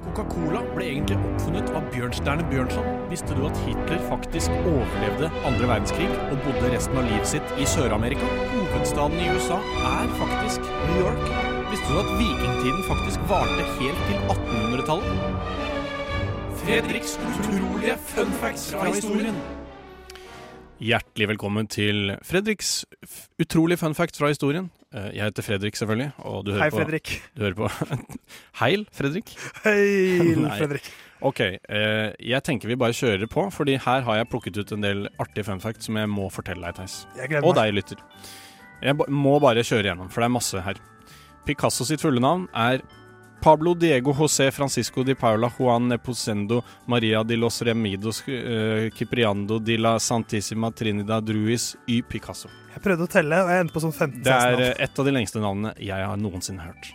Coca-Cola 0.03 0.59
ble 0.73 0.83
egentlig 0.89 1.15
oppfunnet 1.29 1.69
av 1.77 1.85
Bjørnstjerne 1.93 2.43
Bjørnson. 2.49 2.87
Visste 3.11 3.35
du 3.37 3.45
at 3.47 3.59
Hitler 3.63 4.01
faktisk 4.09 4.51
overlevde 4.67 5.29
andre 5.47 5.69
verdenskrig 5.69 6.09
og 6.27 6.41
bodde 6.43 6.73
resten 6.73 6.99
av 6.99 7.07
livet 7.07 7.29
sitt 7.29 7.53
i 7.55 7.67
Sør-Amerika? 7.69 8.27
Hovedstaden 8.51 9.15
i 9.23 9.29
USA 9.31 9.61
er 9.93 10.11
faktisk 10.19 10.67
New 10.89 10.99
York. 11.05 11.23
Visste 11.71 11.87
du 11.87 12.01
at 12.03 12.11
vikingtiden 12.19 12.83
faktisk 12.89 13.23
varte 13.31 13.63
helt 13.79 14.03
til 14.09 14.17
1800-tallet? 14.35 15.09
Fredriks 16.65 17.15
utrolige 17.29 17.95
fun 18.11 18.31
facts 18.43 18.71
fra 18.75 18.91
historien. 18.91 19.39
Hjertelig 20.83 21.29
velkommen 21.31 21.67
til 21.71 22.15
Fredriks 22.27 22.81
utrolig 23.39 23.77
fun 23.79 23.93
fact 23.95 24.17
fra 24.19 24.27
historien. 24.33 24.65
Eh, 24.91 25.11
Jeg 25.15 25.29
heter 25.29 25.45
Fredrik, 25.45 25.77
selvfølgelig. 25.79 26.09
Og 26.27 26.43
du 26.45 26.51
hører 26.51 26.63
Hei, 26.65 26.69
på, 26.73 26.77
Fredrik. 26.81 27.11
Du 27.37 27.43
hører 27.45 27.55
på 27.55 27.69
Heil, 28.61 28.83
Fredrik. 28.91 29.31
Hei, 29.63 30.33
Fredrik. 30.59 30.89
Ok, 31.23 31.39
eh, 31.39 32.09
jeg 32.19 32.43
tenker 32.43 32.67
vi 32.67 32.75
bare 32.75 32.91
kjører 32.97 33.29
på, 33.31 33.45
fordi 33.55 33.77
her 33.79 34.03
har 34.03 34.17
jeg 34.19 34.27
plukket 34.33 34.59
ut 34.59 34.73
en 34.75 34.83
del 34.83 35.05
artige 35.23 35.45
fun 35.47 35.61
facts 35.63 35.87
som 35.87 35.95
jeg 36.01 36.09
må 36.11 36.27
fortelle 36.33 36.65
deg, 36.67 36.75
Theis. 36.81 36.97
Og 37.45 37.53
deg, 37.55 37.71
lytter. 37.77 38.01
Jeg 38.83 38.97
må 39.07 39.37
bare 39.39 39.63
kjøre 39.63 39.87
gjennom, 39.87 40.09
for 40.11 40.19
det 40.19 40.27
er 40.27 40.35
masse 40.35 40.65
her. 40.65 40.81
Picasso 41.47 41.87
sitt 41.87 42.03
fulle 42.03 42.19
navn 42.23 42.49
er 42.51 42.83
Pablo 43.43 43.73
Diego 43.75 44.13
José 44.13 44.51
Francisco 44.51 45.03
de 45.03 45.15
Paula 45.15 45.49
Juan 45.49 45.89
Neposendo 45.89 46.63
Maria 46.85 47.25
de 47.25 47.35
los 47.35 47.61
Remidos 47.61 48.23
uh, 48.25 48.89
Cipriando 48.95 49.59
de 49.59 49.77
la 49.77 49.99
Santissima 49.99 50.71
Trinidad 50.71 51.21
Druis 51.21 51.77
y 51.85 52.01
Picasso. 52.01 52.47
Jeg 52.71 52.79
prøvde 52.85 53.03
å 53.03 53.11
telle, 53.11 53.41
og 53.43 53.51
jeg 53.51 53.65
endte 53.65 53.75
på 53.75 53.83
sånn 53.83 53.91
15-16 53.91 54.23
Det 54.23 54.31
er 54.31 54.55
navn. 54.55 54.63
eh, 54.63 54.83
et 54.85 55.01
av 55.03 55.09
de 55.09 55.13
lengste 55.17 55.43
navnene 55.43 55.73
jeg 55.75 56.07
har 56.07 56.21
noensinne 56.23 56.63
hørt. 56.63 56.87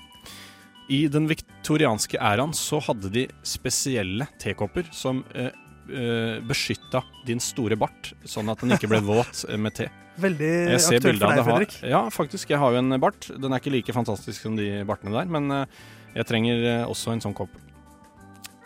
I 0.88 1.02
den 1.12 1.28
viktorianske 1.28 2.17
æraen 2.17 2.57
så 2.57 2.81
hadde 2.81 3.12
de 3.12 3.26
spesielle 3.45 4.31
tekopper 4.40 4.88
som 4.97 5.21
uh, 5.37 5.50
eh, 5.93 6.40
beskytta 6.49 7.05
din 7.28 7.45
store 7.45 7.76
bart, 7.76 8.14
sånn 8.25 8.49
at 8.49 8.64
den 8.64 8.73
ikke 8.76 8.88
ble 8.88 9.02
våt 9.05 9.45
eh, 9.50 9.61
med 9.61 9.76
te. 9.76 9.90
Veldig 10.25 10.50
aktuelt 10.75 11.21
for 11.21 11.31
deg, 11.37 11.45
Fredrik. 11.47 11.78
ja, 11.93 12.02
faktisk. 12.11 12.50
Jeg 12.50 12.59
har 12.59 12.73
jo 12.75 12.81
en 12.81 12.97
bart. 12.99 13.28
Den 13.37 13.52
er 13.52 13.61
ikke 13.61 13.76
like 13.76 13.95
fantastisk 13.95 14.49
som 14.49 14.57
de 14.59 14.81
bartene 14.88 15.14
der, 15.14 15.28
men 15.31 15.52
eh, 15.55 15.78
jeg 16.18 16.26
trenger 16.26 16.64
eh, 16.66 16.84
også 16.88 17.14
en 17.14 17.22
sånn 17.22 17.37
kopp. 17.37 17.52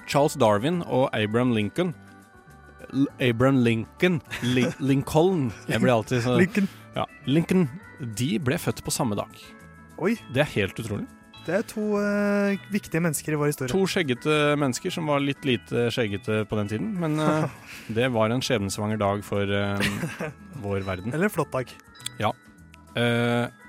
Charles 0.08 0.36
Darwin 0.40 0.80
og 0.88 1.10
Abraham 1.14 1.52
Lincoln 1.54 1.92
L 2.92 3.06
Abraham 3.22 3.60
Lincoln 3.62 4.18
Li 4.42 4.64
Lincoln 4.90 5.46
Jeg 5.70 5.80
blir 5.80 5.94
alltid 5.94 6.24
så 6.24 6.34
Lincoln. 6.40 6.66
Ja, 6.96 7.06
Lincoln. 7.24 7.68
De 8.18 8.34
ble 8.42 8.58
født 8.60 8.82
på 8.84 8.92
samme 8.92 9.16
dag. 9.16 9.30
Oi. 10.02 10.16
Det 10.34 10.42
er 10.42 10.50
helt 10.56 10.80
utrolig. 10.82 11.06
Det 11.46 11.54
er 11.56 11.64
to 11.66 11.84
uh, 11.98 12.58
viktige 12.70 13.00
mennesker 13.02 13.34
i 13.34 13.38
vår 13.38 13.52
historie. 13.52 13.72
To 13.72 13.86
skjeggete 13.88 14.34
mennesker 14.60 14.92
som 14.94 15.08
var 15.10 15.22
litt 15.24 15.46
lite 15.46 15.88
skjeggete 15.94 16.42
på 16.50 16.58
den 16.58 16.70
tiden, 16.70 16.90
men 17.00 17.16
uh, 17.18 17.48
det 17.96 18.10
var 18.14 18.34
en 18.34 18.44
skjebnesvanger 18.44 19.00
dag 19.00 19.24
for 19.26 19.48
uh, 19.48 20.28
vår 20.62 20.84
verden. 20.86 21.14
Eller 21.14 21.30
en 21.30 21.34
flott 21.34 21.54
dag. 21.54 21.72
Ja. 22.20 22.34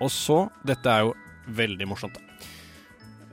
Og 0.03 0.09
så 0.11 0.41
Dette 0.67 0.91
er 0.91 1.05
jo 1.07 1.13
veldig 1.55 1.87
morsomt, 1.87 2.17
da. 2.19 2.32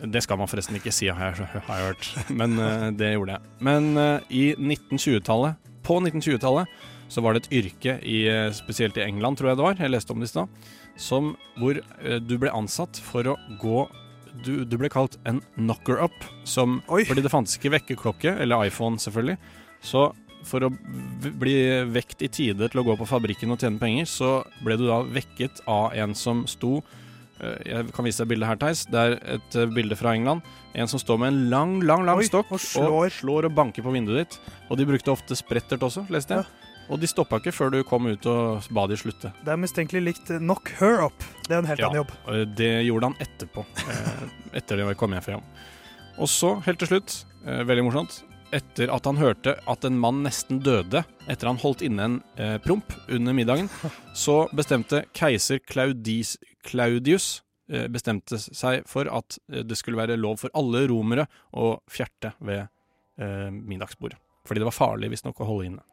Det 0.00 0.22
skal 0.24 0.38
man 0.40 0.48
forresten 0.48 0.78
ikke 0.78 0.92
si, 0.94 1.10
har 1.12 1.34
jeg, 1.34 1.48
har 1.66 1.80
jeg 1.80 1.90
hørt, 1.90 2.08
men 2.40 2.56
uh, 2.60 2.88
det 2.96 3.12
gjorde 3.14 3.36
jeg. 3.36 3.52
Men 3.66 3.90
uh, 3.98 4.32
i 4.32 4.50
1920-tallet, 4.56 5.70
på 5.84 5.98
1920-tallet, 6.00 6.80
så 7.10 7.24
var 7.24 7.34
det 7.34 7.42
et 7.42 7.56
yrke, 7.58 7.96
i, 8.06 8.20
eh, 8.30 8.52
spesielt 8.54 8.94
i 9.00 9.02
England, 9.02 9.40
tror 9.40 9.50
jeg 9.50 9.58
det 9.58 9.64
var, 9.64 9.80
jeg 9.82 9.90
leste 9.90 10.14
om 10.14 10.20
det 10.22 10.28
i 10.28 10.30
stad, 10.30 10.68
som 11.00 11.32
hvor 11.58 11.80
uh, 11.80 12.18
du 12.22 12.36
ble 12.38 12.52
ansatt 12.54 13.00
for 13.02 13.26
å 13.32 13.34
gå 13.58 13.82
du, 14.44 14.62
du 14.62 14.76
ble 14.78 14.88
kalt 14.92 15.16
en 15.26 15.40
knocker-up, 15.56 16.14
Fordi 16.46 17.24
det 17.24 17.32
fantes 17.32 17.58
ikke 17.58 17.74
vekkerklokke, 17.74 18.36
eller 18.40 18.68
iPhone 18.68 19.00
selvfølgelig. 19.02 19.36
Så 19.82 20.04
for 20.46 20.64
å 20.64 20.70
bli 20.70 21.56
vekt 21.92 22.22
i 22.24 22.30
tide 22.32 22.70
til 22.70 22.80
å 22.80 22.86
gå 22.86 22.96
på 23.00 23.08
fabrikken 23.08 23.52
og 23.52 23.60
tjene 23.60 23.80
penger, 23.80 24.08
så 24.08 24.30
ble 24.64 24.78
du 24.80 24.86
da 24.88 25.02
vekket 25.02 25.64
av 25.68 25.96
en 25.98 26.14
som 26.16 26.46
sto 26.48 26.78
Jeg 27.40 27.90
kan 27.96 28.04
vise 28.04 28.20
deg 28.22 28.28
bildet 28.34 28.48
her, 28.50 28.58
Theis. 28.60 28.82
Det 28.90 29.00
er 29.00 29.14
et 29.36 29.56
eh, 29.56 29.66
bilde 29.74 29.96
fra 29.96 30.12
England. 30.16 30.42
En 30.74 30.88
som 30.90 31.00
står 31.02 31.18
med 31.22 31.32
en 31.32 31.38
lang, 31.50 31.76
lang 31.82 32.04
lang 32.06 32.20
Oi, 32.20 32.26
stokk 32.28 32.50
og 32.52 32.60
slår. 32.62 33.08
slår 33.20 33.48
og 33.48 33.54
banker 33.56 33.82
på 33.86 33.92
vinduet 33.94 34.24
ditt. 34.28 34.38
Og 34.70 34.76
de 34.80 34.86
brukte 34.88 35.12
ofte 35.14 35.36
sprettert 35.38 35.82
også, 35.86 36.04
leste 36.12 36.36
jeg. 36.40 36.44
Og 36.90 36.98
de 36.98 37.06
stoppa 37.06 37.38
ikke 37.38 37.52
før 37.54 37.70
du 37.70 37.80
kom 37.86 38.08
ut 38.10 38.24
og 38.26 38.66
ba 38.74 38.84
de 38.90 38.96
slutte. 38.98 39.30
Det 39.46 39.52
er 39.54 39.60
mistenkelig 39.62 40.02
likt 40.08 40.30
eh, 40.34 40.40
Knock 40.42 40.72
Her 40.80 41.04
Up. 41.06 41.26
Det 41.46 41.54
er 41.54 41.62
en 41.62 41.68
helt 41.70 41.84
annen 41.86 42.00
jobb. 42.02 42.14
og 42.26 42.56
Det 42.58 42.72
gjorde 42.88 43.10
han 43.12 43.20
etterpå. 43.26 43.66
eh, 43.88 44.24
Etter 44.60 44.82
det 44.82 44.96
kom 44.98 45.14
hjem 45.14 45.22
fra 45.22 45.36
jobb. 45.38 45.60
Og 46.20 46.28
så, 46.28 46.56
helt 46.66 46.80
til 46.82 46.90
slutt, 46.90 47.20
eh, 47.46 47.62
veldig 47.64 47.86
morsomt 47.86 48.20
Etter 48.50 48.90
at 48.90 49.06
han 49.06 49.18
hørte 49.20 49.54
at 49.70 49.84
en 49.86 49.98
mann 50.02 50.24
nesten 50.24 50.58
døde 50.64 51.04
etter 51.30 51.46
han 51.46 51.60
holdt 51.62 51.84
inne 51.86 52.06
en 52.06 52.16
eh, 52.34 52.56
promp 52.64 52.90
under 53.06 53.36
middagen, 53.36 53.68
så 54.24 54.42
bestemte 54.56 55.04
keiser 55.14 55.60
Claudis, 55.62 56.34
Claudius 56.66 57.44
eh, 57.70 57.86
bestemte 57.92 58.40
seg 58.42 58.82
for 58.90 59.06
at 59.06 59.38
eh, 59.52 59.62
det 59.62 59.78
skulle 59.78 60.00
være 60.00 60.18
lov 60.18 60.40
for 60.42 60.54
alle 60.58 60.82
romere 60.90 61.28
å 61.54 61.76
fjerte 61.90 62.34
ved 62.42 62.64
eh, 62.64 63.48
middagsbordet. 63.54 64.18
Fordi 64.48 64.62
det 64.62 64.66
var 64.66 64.74
farlig 64.74 65.12
visstnok 65.12 65.42
å 65.44 65.46
holde 65.46 65.70
inne. 65.70 65.86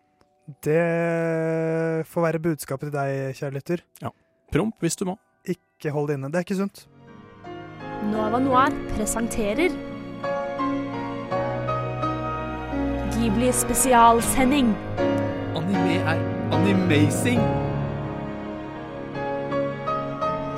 Det 0.64 2.06
får 2.08 2.24
være 2.24 2.42
budskapet 2.42 2.90
til 2.90 2.96
deg, 2.96 3.36
kjære 3.38 3.58
lytter. 3.60 3.84
Ja. 4.02 4.14
Promp 4.54 4.82
hvis 4.82 4.98
du 4.98 5.06
må. 5.12 5.18
Ikke 5.46 5.92
hold 5.94 6.10
det 6.10 6.18
inne. 6.18 6.32
Det 6.32 6.42
er 6.42 6.48
ikke 6.48 6.58
sunt. 6.64 6.88
Nova 8.08 8.40
Noir 8.42 8.74
presenterer 8.96 9.76
Ghibli 13.18 13.52
spesialsending. 13.54 14.76
Anime 15.56 15.96
er 16.06 16.20
animazing. 16.54 17.42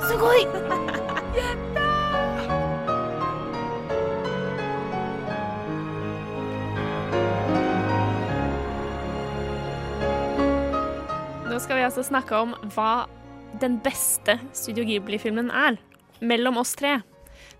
Sugoi! 0.04 0.42
Nå 11.48 11.58
skal 11.58 11.76
vi 11.76 11.86
altså 11.86 12.04
snakke 12.04 12.36
om 12.36 12.52
hva 12.74 13.06
den 13.60 13.80
beste 13.80 14.36
Studio 14.52 14.84
Ghibli-filmen 14.84 15.48
er. 15.48 15.80
Mellom 16.20 16.60
oss 16.60 16.76
tre. 16.76 17.00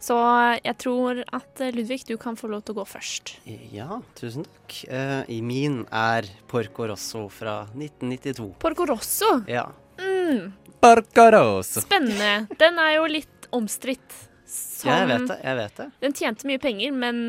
Så 0.01 0.17
jeg 0.65 0.77
tror 0.81 1.21
at 1.29 1.61
eh, 1.61 1.75
Ludvig, 1.77 2.01
du 2.09 2.17
kan 2.21 2.39
få 2.39 2.49
lov 2.49 2.65
til 2.65 2.75
å 2.75 2.81
gå 2.81 2.87
først. 2.89 3.35
Ja, 3.75 4.01
tusen 4.17 4.47
takk. 4.49 4.79
Uh, 4.89 5.23
I 5.29 5.41
min 5.45 5.83
er 5.93 6.29
Porco 6.49 6.89
Rosso 6.89 7.27
fra 7.33 7.63
1992. 7.75 8.55
Porco 8.65 8.89
Rosso. 8.89 9.35
Ja. 9.51 9.67
Mm, 10.01 10.55
Porco 10.81 11.27
Rosso. 11.37 11.85
spennende. 11.85 12.49
Den 12.61 12.81
er 12.81 12.97
jo 12.97 13.05
litt 13.13 13.51
omstridt. 13.53 14.25
Ja, 14.87 15.03
jeg 15.03 15.11
vet 15.13 15.29
det. 15.29 15.37
Jeg 15.45 15.59
vet 15.61 15.77
det. 15.83 15.89
Den 16.01 16.17
tjente 16.17 16.49
mye 16.49 16.63
penger, 16.63 16.97
men 16.97 17.21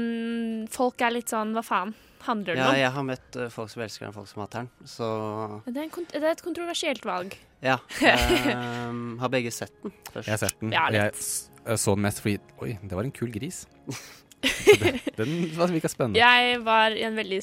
folk 0.71 1.03
er 1.03 1.13
litt 1.13 1.29
sånn 1.29 1.51
Hva 1.53 1.61
faen 1.65 1.91
handler 2.27 2.55
den 2.55 2.63
Ja, 2.63 2.69
om? 2.69 2.75
jeg 2.79 2.91
har 2.95 3.03
møtt 3.07 3.37
uh, 3.39 3.47
folk 3.53 3.69
som 3.73 3.81
elsker 3.85 4.05
den, 4.07 4.13
folk 4.15 4.27
som 4.31 4.41
hater 4.43 4.65
den. 4.65 4.69
Så 4.87 5.07
Det, 5.65 5.75
er 5.77 5.83
en 5.87 5.93
kont 5.93 6.11
det 6.13 6.23
er 6.23 6.31
et 6.35 6.43
kontroversielt 6.45 7.05
valg. 7.05 7.37
ja. 7.61 7.77
Um, 8.89 9.17
har 9.23 9.29
begge 9.33 9.51
sett 9.51 9.73
den 9.83 9.91
først? 10.11 10.27
Jeg 10.27 10.33
har 10.33 10.41
sett 10.45 10.59
den. 10.61 10.71
Ja, 10.75 10.87
jeg 10.91 11.11
litt. 11.11 11.31
jeg 11.67 11.77
så 11.85 11.95
den 11.95 12.05
mest 12.07 12.21
fordi 12.23 12.39
Oi, 12.61 12.77
det 12.81 12.97
var 12.97 13.03
en 13.07 13.11
kul 13.15 13.31
gris. 13.33 13.63
Det, 14.41 15.15
den 15.17 15.33
var- 15.57 15.67
virka 15.71 15.89
spennende. 15.91 16.17
Jeg 16.19 16.62
var 16.65 16.91
i 16.95 17.03
en 17.05 17.15
veldig 17.17 17.41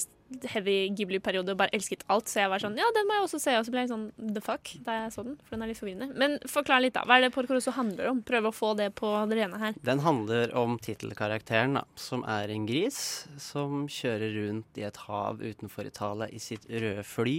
heavy 0.52 0.90
Ghibli-periode 0.92 1.54
og 1.54 1.56
bare 1.60 1.72
elsket 1.72 2.02
alt, 2.12 2.26
så 2.28 2.42
jeg 2.42 2.50
var 2.52 2.60
sånn 2.60 2.74
Ja, 2.76 2.84
den 2.92 3.06
må 3.08 3.14
jeg 3.16 3.24
også 3.24 3.38
se. 3.40 3.54
Og 3.56 3.64
så 3.64 3.72
ble 3.72 3.84
jeg 3.84 3.90
sånn 3.92 4.34
the 4.34 4.42
fuck 4.44 4.72
da 4.84 4.96
jeg 5.04 5.12
så 5.14 5.24
den, 5.24 5.38
for 5.46 5.56
den 5.56 5.62
er 5.64 5.70
litt 5.70 5.80
forvirrende. 5.80 6.08
Men 6.20 6.36
forklar 6.50 6.82
litt, 6.84 6.96
da. 6.98 7.04
Hva 7.08 7.16
er 7.16 7.24
det 7.26 7.32
Porco 7.36 7.54
Rosso 7.56 7.72
handler 7.76 8.10
om? 8.10 8.20
Prøve 8.26 8.50
å 8.50 8.56
få 8.56 8.74
det 8.76 8.90
på 8.98 9.12
det 9.30 9.38
rene 9.40 9.60
her. 9.62 9.78
Den 9.86 10.02
handler 10.04 10.52
om 10.58 10.76
tittelkarakteren, 10.84 11.78
da, 11.80 11.84
som 11.96 12.24
er 12.28 12.52
en 12.52 12.66
gris 12.68 13.00
som 13.40 13.86
kjører 13.88 14.34
rundt 14.42 14.82
i 14.82 14.84
et 14.88 15.00
hav 15.06 15.40
utenfor 15.40 15.86
Italia 15.88 16.28
i 16.34 16.42
sitt 16.42 16.66
røde 16.68 17.04
fly 17.06 17.38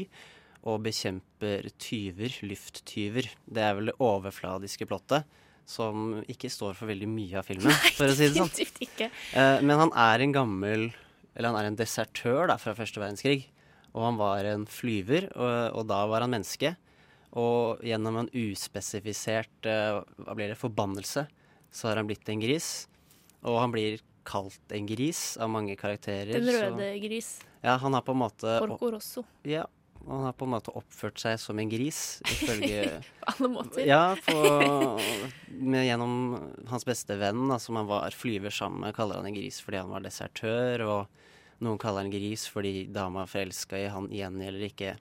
og 0.68 0.82
bekjemper 0.84 1.70
tyver, 1.80 2.34
lufttyver. 2.44 3.30
Det 3.48 3.62
er 3.63 3.78
vel 3.78 3.92
det 3.92 4.00
overfladiske 4.04 4.88
plottet, 4.89 5.24
som 5.70 6.18
ikke 6.32 6.50
står 6.50 6.74
for 6.78 6.90
veldig 6.90 7.08
mye 7.12 7.38
av 7.42 7.46
filmen, 7.46 7.74
for 7.98 8.10
å 8.10 8.16
si 8.18 8.26
det 8.28 8.40
sånn. 8.40 8.50
Ikke. 8.82 9.10
Eh, 9.38 9.60
men 9.62 9.78
han 9.86 9.92
er 9.94 10.24
en 10.26 10.34
gammel 10.34 10.88
Eller 11.38 11.52
han 11.54 11.60
er 11.62 11.68
en 11.70 11.78
desertør 11.80 12.50
da, 12.50 12.56
fra 12.60 12.74
første 12.76 13.00
verdenskrig. 13.00 13.46
Og 13.94 14.04
han 14.04 14.18
var 14.20 14.44
en 14.50 14.66
flyver, 14.70 15.30
og, 15.38 15.78
og 15.80 15.86
da 15.90 16.02
var 16.10 16.26
han 16.26 16.34
menneske. 16.34 16.74
Og 17.40 17.80
gjennom 17.86 18.18
en 18.24 18.30
uspesifisert 18.36 19.70
eh, 19.70 20.00
hva 20.26 20.36
blir 20.36 20.52
det, 20.52 20.58
forbannelse, 20.60 21.24
så 21.72 21.88
har 21.92 22.02
han 22.02 22.10
blitt 22.10 22.28
en 22.34 22.42
gris. 22.44 22.88
Og 23.46 23.60
han 23.62 23.72
blir 23.72 24.02
kalt 24.28 24.74
en 24.76 24.90
gris 24.90 25.38
av 25.42 25.50
mange 25.54 25.78
karakterer. 25.80 26.34
Den 26.36 26.50
så- 26.50 26.66
røde 26.74 26.90
gris. 27.06 27.30
Ja, 27.64 27.78
han 27.82 27.94
har 27.96 28.04
på 28.08 28.14
en 28.16 28.22
måte 28.26 28.58
Porco 28.66 28.92
Rosso. 28.98 29.24
Ja, 29.48 29.66
og 30.10 30.16
han 30.16 30.25
har 30.25 30.34
på 30.34 30.48
en 30.48 30.54
måte 30.56 30.74
oppført 30.74 31.22
seg 31.22 31.36
som 31.38 31.60
en 31.62 31.70
gris, 31.70 32.00
ifølge 32.25 32.86
På 33.22 33.30
alle 33.30 33.50
måter. 33.54 33.84
Ja, 33.86 34.16
på, 34.25 34.38
med, 35.70 35.84
gjennom 35.86 36.16
hans 36.72 36.88
beste 36.88 37.13
venn, 37.20 37.44
da, 37.51 37.60
som 37.62 37.78
han 37.78 37.89
var 37.89 38.16
flyver 38.18 38.54
sammen 38.54 38.82
med, 38.88 38.96
kaller 38.98 39.22
han 39.22 39.30
en 39.30 39.38
gris 39.38 39.60
fordi 39.62 39.84
han 39.84 39.94
var 39.94 40.01
desertør. 40.01 40.82
Og 40.88 41.62
noen 41.62 41.78
kaller 41.82 42.08
han 42.08 42.13
gris 42.13 42.48
fordi 42.50 42.88
dama 42.89 43.28
er 43.28 43.30
forelska 43.30 43.78
i 43.78 43.92
han 43.94 44.10
gjengjelder 44.10 44.66
ikke 44.72 44.96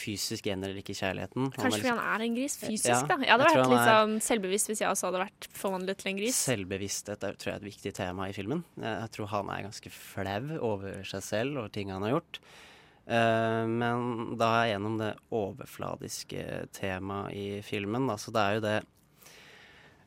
fysisk 0.00 0.46
gjelder 0.46 0.76
ikke 0.80 0.94
kjærligheten. 0.94 1.44
Han 1.44 1.50
liksom, 1.50 1.62
Kanskje 1.64 1.78
fordi 1.80 1.92
han 1.92 2.02
er 2.02 2.24
en 2.24 2.38
gris 2.38 2.56
fysisk, 2.60 2.88
Ja, 2.90 3.00
da. 3.06 3.18
Jeg 3.22 3.32
hadde 3.34 3.46
jeg 3.46 3.58
vært 3.60 3.72
litt 3.72 3.90
sånn 3.90 4.16
selvbevisst 4.26 4.70
hvis 4.70 4.82
jeg 4.82 4.90
også 4.90 5.10
hadde 5.10 5.22
vært 5.24 5.48
forvandlet 5.60 6.00
til 6.00 6.10
en 6.12 6.18
gris. 6.20 6.40
Selvbevissthet 6.48 7.26
er, 7.26 7.38
tror 7.38 7.52
jeg 7.52 7.60
et 7.62 7.68
viktig 7.68 7.94
tema 7.98 8.26
i 8.30 8.34
filmen. 8.36 8.64
Jeg, 8.78 8.96
jeg 9.04 9.14
tror 9.16 9.30
han 9.34 9.54
er 9.54 9.68
ganske 9.68 9.94
flau 9.94 10.42
over 10.72 11.06
seg 11.10 11.24
selv 11.26 11.62
og 11.64 11.70
ting 11.74 11.94
han 11.94 12.06
har 12.06 12.16
gjort. 12.16 12.42
Eh, 13.10 13.66
men 13.66 14.36
da 14.38 14.48
er 14.54 14.68
jeg 14.68 14.76
gjennom 14.76 14.96
det 15.00 15.10
overfladiske 15.34 16.44
temaet 16.76 17.34
i 17.34 17.46
filmen. 17.66 18.06
Da. 18.06 18.14
Så 18.20 18.30
det 18.34 18.44
er 18.44 18.58
jo 18.58 18.64
det 18.68 18.78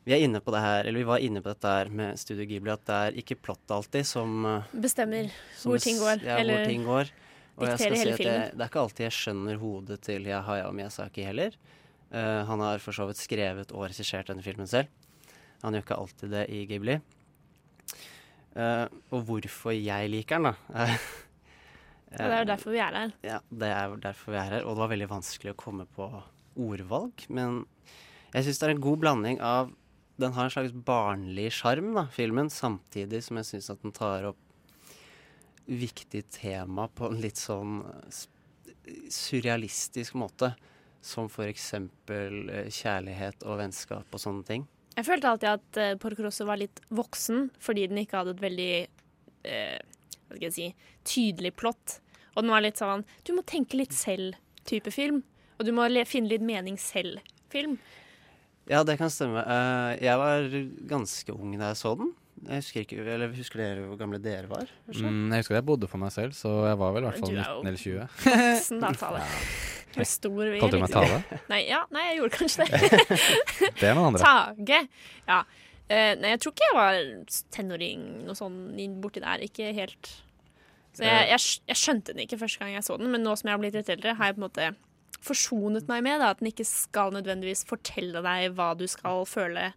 Vi 0.04 0.12
er 0.12 0.20
inne 0.20 0.40
på 0.44 0.52
det 0.52 0.60
her, 0.60 0.84
eller 0.84 1.00
vi 1.00 1.08
var 1.08 1.22
inne 1.24 1.40
på 1.40 1.48
dette 1.48 1.68
her 1.68 1.88
med 1.88 2.18
Studio 2.20 2.44
Ghibli, 2.48 2.72
at 2.72 2.82
det 2.84 2.96
er 2.96 3.20
ikke 3.22 3.38
plott 3.40 3.72
alltid 3.72 4.04
som 4.08 4.44
eh, 4.48 4.72
Bestemmer 4.72 5.30
som 5.56 5.72
hvor 5.72 5.80
ting 5.80 6.00
går. 6.00 6.24
Ja, 6.24 6.38
eller 6.40 6.60
hvor 6.60 6.72
ting 6.72 6.84
går. 6.84 7.12
Og 7.54 7.66
jeg 7.68 7.78
skal 7.78 7.96
si 7.96 8.10
at 8.10 8.20
jeg, 8.24 8.50
det 8.52 8.60
er 8.60 8.68
ikke 8.68 8.82
alltid 8.82 9.06
jeg 9.06 9.16
skjønner 9.16 9.60
hodet 9.60 10.00
til 10.04 10.28
Hayao 10.28 10.72
Miyazaki 10.74 11.24
heller. 11.24 11.56
Uh, 12.10 12.42
han 12.48 12.62
har 12.62 12.82
for 12.82 12.94
så 12.94 13.06
vidt 13.08 13.20
skrevet 13.20 13.72
og 13.72 13.86
regissert 13.86 14.28
denne 14.28 14.42
filmen 14.42 14.68
selv. 14.70 14.90
Han 15.62 15.76
gjør 15.76 15.84
ikke 15.86 16.00
alltid 16.02 16.34
det 16.34 16.42
i 16.52 16.64
Ghibli. 16.68 16.98
Uh, 18.58 18.90
og 19.14 19.22
hvorfor 19.30 19.72
jeg 19.74 20.10
liker 20.10 20.42
den, 20.42 20.50
da 20.50 20.98
Ja, 22.14 22.28
det 22.28 22.34
er 22.36 22.42
jo 22.44 22.50
derfor 22.52 22.74
vi 22.74 22.80
er 22.82 22.98
her. 22.98 23.14
Ja, 23.26 23.38
det 23.50 23.70
er 23.74 23.94
derfor 24.02 24.34
vi 24.34 24.38
er 24.40 24.52
her. 24.52 24.66
Og 24.66 24.76
det 24.76 24.84
var 24.84 24.92
veldig 24.92 25.10
vanskelig 25.10 25.54
å 25.54 25.58
komme 25.58 25.86
på 25.96 26.08
ordvalg. 26.60 27.24
Men 27.28 27.64
jeg 28.34 28.46
syns 28.46 28.60
det 28.60 28.68
er 28.68 28.74
en 28.76 28.84
god 28.84 29.02
blanding 29.02 29.40
av 29.44 29.72
Den 30.14 30.30
har 30.36 30.46
en 30.46 30.52
slags 30.54 30.70
barnlig 30.86 31.48
sjarm, 31.56 31.88
da, 31.96 32.04
filmen, 32.06 32.46
samtidig 32.46 33.18
som 33.26 33.40
jeg 33.40 33.48
syns 33.48 33.72
at 33.72 33.80
den 33.82 33.90
tar 33.90 34.28
opp 34.28 34.38
viktig 35.66 36.20
tema 36.30 36.84
på 36.86 37.08
en 37.08 37.18
litt 37.18 37.40
sånn 37.40 37.80
surrealistisk 39.10 40.14
måte. 40.14 40.52
Som 41.04 41.26
for 41.28 41.50
eksempel 41.50 42.46
eh, 42.48 42.70
kjærlighet 42.72 43.42
og 43.44 43.58
vennskap 43.60 44.14
og 44.14 44.22
sånne 44.22 44.46
ting. 44.48 44.62
Jeg 44.94 45.04
følte 45.04 45.28
alltid 45.28 45.50
at 45.50 45.80
uh, 45.82 45.96
Porco 46.00 46.24
Rosso 46.24 46.46
var 46.48 46.56
litt 46.62 46.78
voksen 46.94 47.50
fordi 47.60 47.88
den 47.90 47.98
ikke 48.00 48.22
hadde 48.22 48.32
et 48.36 48.44
veldig 48.44 48.70
uh, 48.86 49.82
hva 50.28 50.38
skal 50.38 50.46
jeg 50.46 50.54
si, 50.54 50.68
tydelig 51.04 51.52
plott. 51.58 51.98
Og 52.34 52.42
den 52.42 52.52
var 52.54 52.64
litt 52.64 52.80
sånn 52.80 53.04
Du 53.26 53.34
må 53.36 53.44
tenke 53.46 53.78
litt 53.78 53.94
selv-type 53.96 54.90
film. 54.94 55.22
Og 55.58 55.68
du 55.68 55.72
må 55.74 55.86
le 55.90 56.02
finne 56.08 56.32
litt 56.32 56.42
mening 56.44 56.78
selv-film. 56.80 57.78
Ja, 58.70 58.80
det 58.86 58.96
kan 58.98 59.12
stemme. 59.12 59.42
Eh, 59.44 60.04
jeg 60.06 60.18
var 60.18 60.46
ganske 60.88 61.34
ung 61.36 61.52
da 61.60 61.72
jeg 61.72 61.80
så 61.82 61.94
den. 62.00 62.14
Jeg 62.44 62.60
husker 62.60 62.82
ikke, 62.82 63.04
eller 63.06 63.30
Husker 63.32 63.60
dere 63.60 63.84
hvor 63.86 63.98
gamle 64.00 64.18
dere 64.20 64.48
var? 64.50 64.68
Mm, 64.90 65.30
jeg 65.32 65.44
husker 65.44 65.56
jeg 65.56 65.66
bodde 65.68 65.88
for 65.88 66.02
meg 66.02 66.12
selv, 66.12 66.34
så 66.36 66.50
jeg 66.68 66.80
var 66.80 66.96
vel 66.96 67.04
i 67.04 67.08
hvert 67.08 67.20
fall 67.22 67.30
Du 67.30 67.36
er 67.36 67.46
jo 67.46 67.60
19 67.62 67.68
eller 67.70 67.82
20. 67.84 68.08
Voksen, 68.26 68.82
da, 68.82 68.90
Tale. 69.04 69.20
Du 69.94 70.00
er 70.02 70.08
stor. 70.10 70.40
vi 70.50 70.60
Kalte 70.60 70.80
du 70.80 70.82
meg 70.82 70.92
Tale? 70.92 71.20
Nei, 71.52 71.60
ja, 71.70 71.84
nei, 71.94 72.04
jeg 72.10 72.18
gjorde 72.18 72.40
kanskje 72.40 72.66
det. 72.66 72.80
Det 73.80 73.88
er 73.88 73.94
noen 73.94 74.10
andre. 74.10 74.24
Tage. 74.26 74.80
Ja. 75.28 75.40
Uh, 75.84 76.12
nei, 76.18 76.34
jeg 76.34 76.40
tror 76.42 76.54
ikke 76.54 76.66
jeg 76.66 76.76
var 76.80 77.00
tenåring 77.54 78.04
noe 78.26 78.36
sånn 78.38 78.58
borti 79.04 79.22
der. 79.22 79.44
Ikke 79.46 79.70
helt. 79.76 80.10
Så 80.94 81.02
jeg, 81.02 81.28
jeg, 81.32 81.40
jeg 81.68 81.76
skjønte 81.80 82.12
den 82.14 82.22
ikke 82.24 82.38
første 82.38 82.60
gang 82.62 82.74
jeg 82.76 82.84
så 82.86 82.96
den, 83.00 83.10
men 83.10 83.24
nå 83.26 83.32
som 83.36 83.48
jeg 83.50 83.56
har 83.56 83.62
blitt 83.64 83.74
litt 83.74 83.88
eldre, 83.90 84.14
har 84.14 84.30
jeg 84.30 84.36
på 84.36 84.42
en 84.42 84.46
måte 84.48 84.68
forsonet 85.24 85.88
meg 85.88 86.02
med 86.06 86.20
da, 86.20 86.30
at 86.34 86.38
den 86.42 86.50
ikke 86.52 86.66
skal 86.68 87.10
nødvendigvis 87.16 87.64
fortelle 87.66 88.20
deg 88.22 88.52
hva 88.54 88.72
du 88.78 88.84
skal 88.90 89.24
føle 89.26 89.72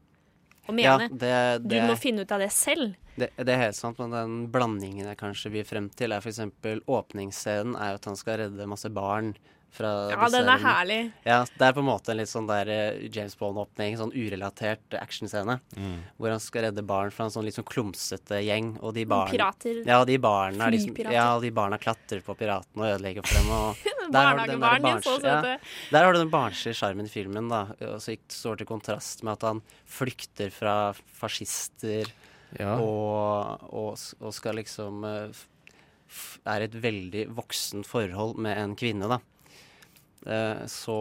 og 0.68 0.76
Ja, 0.78 0.98
mene. 0.98 1.10
det- 1.18 1.64
Du 1.68 1.76
må 1.88 1.96
finne 1.98 2.22
ut 2.26 2.32
av 2.32 2.40
det 2.44 2.52
selv. 2.52 2.96
Det, 3.18 3.32
det 3.38 3.50
er 3.50 3.58
helt 3.66 3.76
sant, 3.76 3.98
men 3.98 4.12
den 4.12 4.48
blandingen 4.52 5.08
jeg 5.08 5.18
kanskje 5.18 5.50
vil 5.52 5.63
frem 5.65 5.89
til, 5.89 6.12
er 6.12 6.20
f.eks. 6.22 6.39
åpningsscenen 6.86 7.76
er 7.80 7.96
at 7.96 8.06
han 8.06 8.15
skal 8.20 8.38
redde 8.44 8.68
masse 8.70 8.89
barn 8.94 9.34
Ja, 9.77 10.15
disse 10.23 10.39
den 10.39 10.49
er 10.49 10.62
herlig. 10.63 10.99
Ja, 11.27 11.39
det 11.45 11.65
er 11.67 11.73
på 11.75 11.82
en 11.84 11.86
måte 11.89 12.10
en 12.13 12.17
litt 12.17 12.30
sånn 12.32 12.47
der 12.49 12.69
eh, 12.71 13.01
James 13.13 13.36
Bond-åpning, 13.38 13.97
sånn 13.99 14.13
urelatert 14.15 14.95
actionscene. 14.97 15.60
Mm. 15.77 15.97
Hvor 16.17 16.32
han 16.34 16.41
skal 16.41 16.65
redde 16.69 16.82
barn 16.88 17.12
fra 17.13 17.27
en 17.27 17.34
sånn 17.36 17.45
litt 17.45 17.58
sånn 17.60 17.67
klumsete 17.67 18.39
gjeng. 18.41 18.71
Og 18.82 18.95
de 18.97 19.03
barn, 19.06 19.30
Pirater. 19.30 19.84
Ja, 19.86 19.99
de 20.08 20.17
barna 20.23 20.69
liksom, 20.73 20.95
ja, 21.13 21.27
de 21.43 21.51
barna 21.53 21.77
klatrer 21.77 22.23
på 22.25 22.34
piratene 22.39 22.88
og 22.88 22.95
ødelegger 22.95 23.27
for 23.27 23.38
dem. 23.38 23.51
Og 23.53 23.84
der 24.15 24.30
har 24.32 24.39
du 24.39 24.45
den 24.53 24.63
der 24.63 24.73
er 24.73 25.03
så 25.03 25.17
barns- 25.19 25.27
ja, 25.27 25.58
der 25.91 26.08
har 26.08 26.13
du 26.17 26.19
den 26.23 26.34
barnslige 26.34 26.80
sjarmen 26.82 27.06
i 27.06 27.13
filmen, 27.13 27.51
da. 27.53 27.65
Og 27.91 27.99
så 28.01 28.15
står 28.34 28.63
til 28.63 28.71
kontrast 28.71 29.21
med 29.27 29.36
at 29.38 29.45
han 29.51 29.62
flykter 29.86 30.49
fra 30.56 30.77
fascister 31.21 32.10
Ja. 32.58 32.77
og, 32.80 33.67
og, 33.75 33.97
og 34.23 34.32
skal 34.34 34.56
liksom 34.56 35.03
eh, 35.03 35.45
Er 36.47 36.63
i 36.63 36.67
et 36.69 36.77
veldig 36.80 37.25
voksent 37.36 37.86
forhold 37.86 38.38
med 38.39 38.58
en 38.58 38.75
kvinne, 38.80 39.10
da. 39.12 39.17
Eh, 40.28 40.66
så 40.72 40.98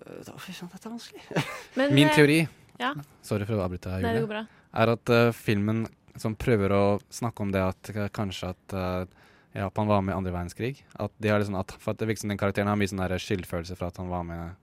eh, 0.00 0.22
da- 0.26 0.38
Fy 0.40 0.54
søren, 0.56 0.72
dette 0.72 0.88
er 0.88 0.94
vanskelig. 0.94 1.44
Men, 1.78 1.94
Min 1.94 2.08
eh, 2.08 2.16
teori, 2.16 2.40
ja. 2.80 2.94
sorry 3.26 3.48
for 3.48 3.58
å 3.58 3.66
avbryte, 3.66 3.98
Julie, 4.00 4.26
Nei, 4.32 4.46
er 4.76 4.92
at 4.92 5.12
uh, 5.12 5.28
filmen 5.36 5.86
som 6.20 6.34
prøver 6.38 6.72
å 6.72 6.82
snakke 7.12 7.44
om 7.44 7.52
det 7.52 7.62
at 7.62 7.90
eh, 7.92 8.08
kanskje 8.14 8.52
at 8.54 8.76
uh, 8.76 9.24
Japan 9.56 9.88
var 9.88 10.04
med 10.04 10.14
i 10.14 10.16
andre 10.16 10.32
verdenskrig. 10.34 10.84
At 11.00 11.12
de 11.20 11.32
har 11.32 11.40
liksom, 11.40 11.56
at, 11.60 11.74
for 11.80 11.94
at 11.94 12.00
det 12.00 12.08
virker 12.10 12.24
som 12.24 12.32
den 12.32 12.40
karakteren 12.40 12.68
har 12.68 12.78
mye 12.80 12.90
sånn 12.90 13.04
skyldfølelse 13.04 13.76
for 13.78 13.88
at 13.88 14.00
han 14.00 14.12
var 14.12 14.24
med 14.28 14.54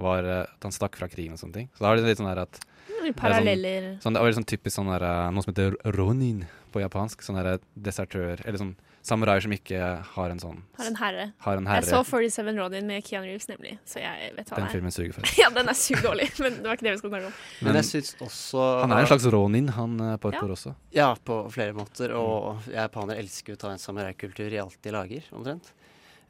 var, 0.00 0.24
eh, 0.24 0.46
At 0.48 0.64
han 0.64 0.72
stakk 0.74 0.96
fra 0.96 1.08
krigen 1.12 1.34
og 1.36 1.40
sånne 1.42 1.58
ting. 1.58 1.68
Så 1.76 1.84
da 1.84 1.90
har 1.90 1.98
de 1.98 2.06
litt 2.06 2.20
sånn 2.20 2.30
der 2.30 2.42
at 2.46 2.60
det 2.88 3.10
er 3.10 3.16
paralleller. 3.16 3.88
Sånn, 3.98 4.02
sånn, 4.06 4.16
det 4.16 4.22
er 4.22 4.38
sånn 4.38 4.48
typisk 4.48 4.76
sånn 4.76 4.90
der, 4.92 5.04
eh, 5.06 5.30
noe 5.34 5.44
som 5.44 5.52
heter 5.52 5.76
ronin 5.96 6.46
på 6.72 6.82
japansk. 6.82 7.22
Sånn 7.26 7.38
der 7.38 7.60
desertør 7.76 8.40
Eller 8.46 8.58
sånn 8.58 8.76
samuraier 9.02 9.40
som 9.44 9.52
ikke 9.54 9.80
har 10.14 10.30
en 10.30 10.38
sånn 10.42 10.58
Har 10.76 10.86
en 10.90 10.96
herre. 11.00 11.24
Har 11.40 11.56
en 11.56 11.66
Jeg 11.66 11.84
så 11.88 12.00
47 12.04 12.58
Ronin 12.58 12.86
med 12.86 13.04
Keanu 13.06 13.26
Reeves, 13.30 13.48
nemlig. 13.48 13.78
Så 13.88 14.00
jeg 14.02 14.32
vet 14.36 14.46
hva 14.50 14.56
Den 14.56 14.66
det 14.66 14.68
er. 14.68 14.74
filmen 14.76 14.92
suger 14.92 15.12
for 15.16 15.22
ja, 15.40 15.48
den 15.50 15.68
er 15.68 15.78
sugdårlig, 15.78 16.28
dårlig, 16.30 16.44
men 16.44 16.58
det 16.62 16.68
var 16.68 16.76
ikke 16.76 16.86
det 16.88 16.92
vi 16.92 17.00
skulle 17.02 17.14
snakke 17.16 17.30
om. 17.32 17.66
Men 17.66 17.74
jeg 17.80 17.84
syns 17.90 18.14
også 18.28 18.64
Han 18.82 18.92
er 18.92 19.00
en 19.04 19.10
slags 19.12 19.26
ronin, 19.32 19.68
han 19.76 19.98
på 20.20 20.28
et 20.32 20.38
Ja. 20.40 20.46
også. 20.56 20.74
Ja, 20.92 21.14
på 21.14 21.40
flere 21.52 21.72
måter. 21.72 22.12
Og 22.16 22.62
japanere 22.68 23.18
elsker 23.22 23.54
jo 23.54 23.56
å 23.56 23.62
ta 23.66 23.70
en 23.72 23.78
samuraikultur 23.82 24.52
i 24.52 24.58
alt 24.60 24.76
de 24.82 24.90
lager, 24.92 25.22
omtrent. 25.32 25.72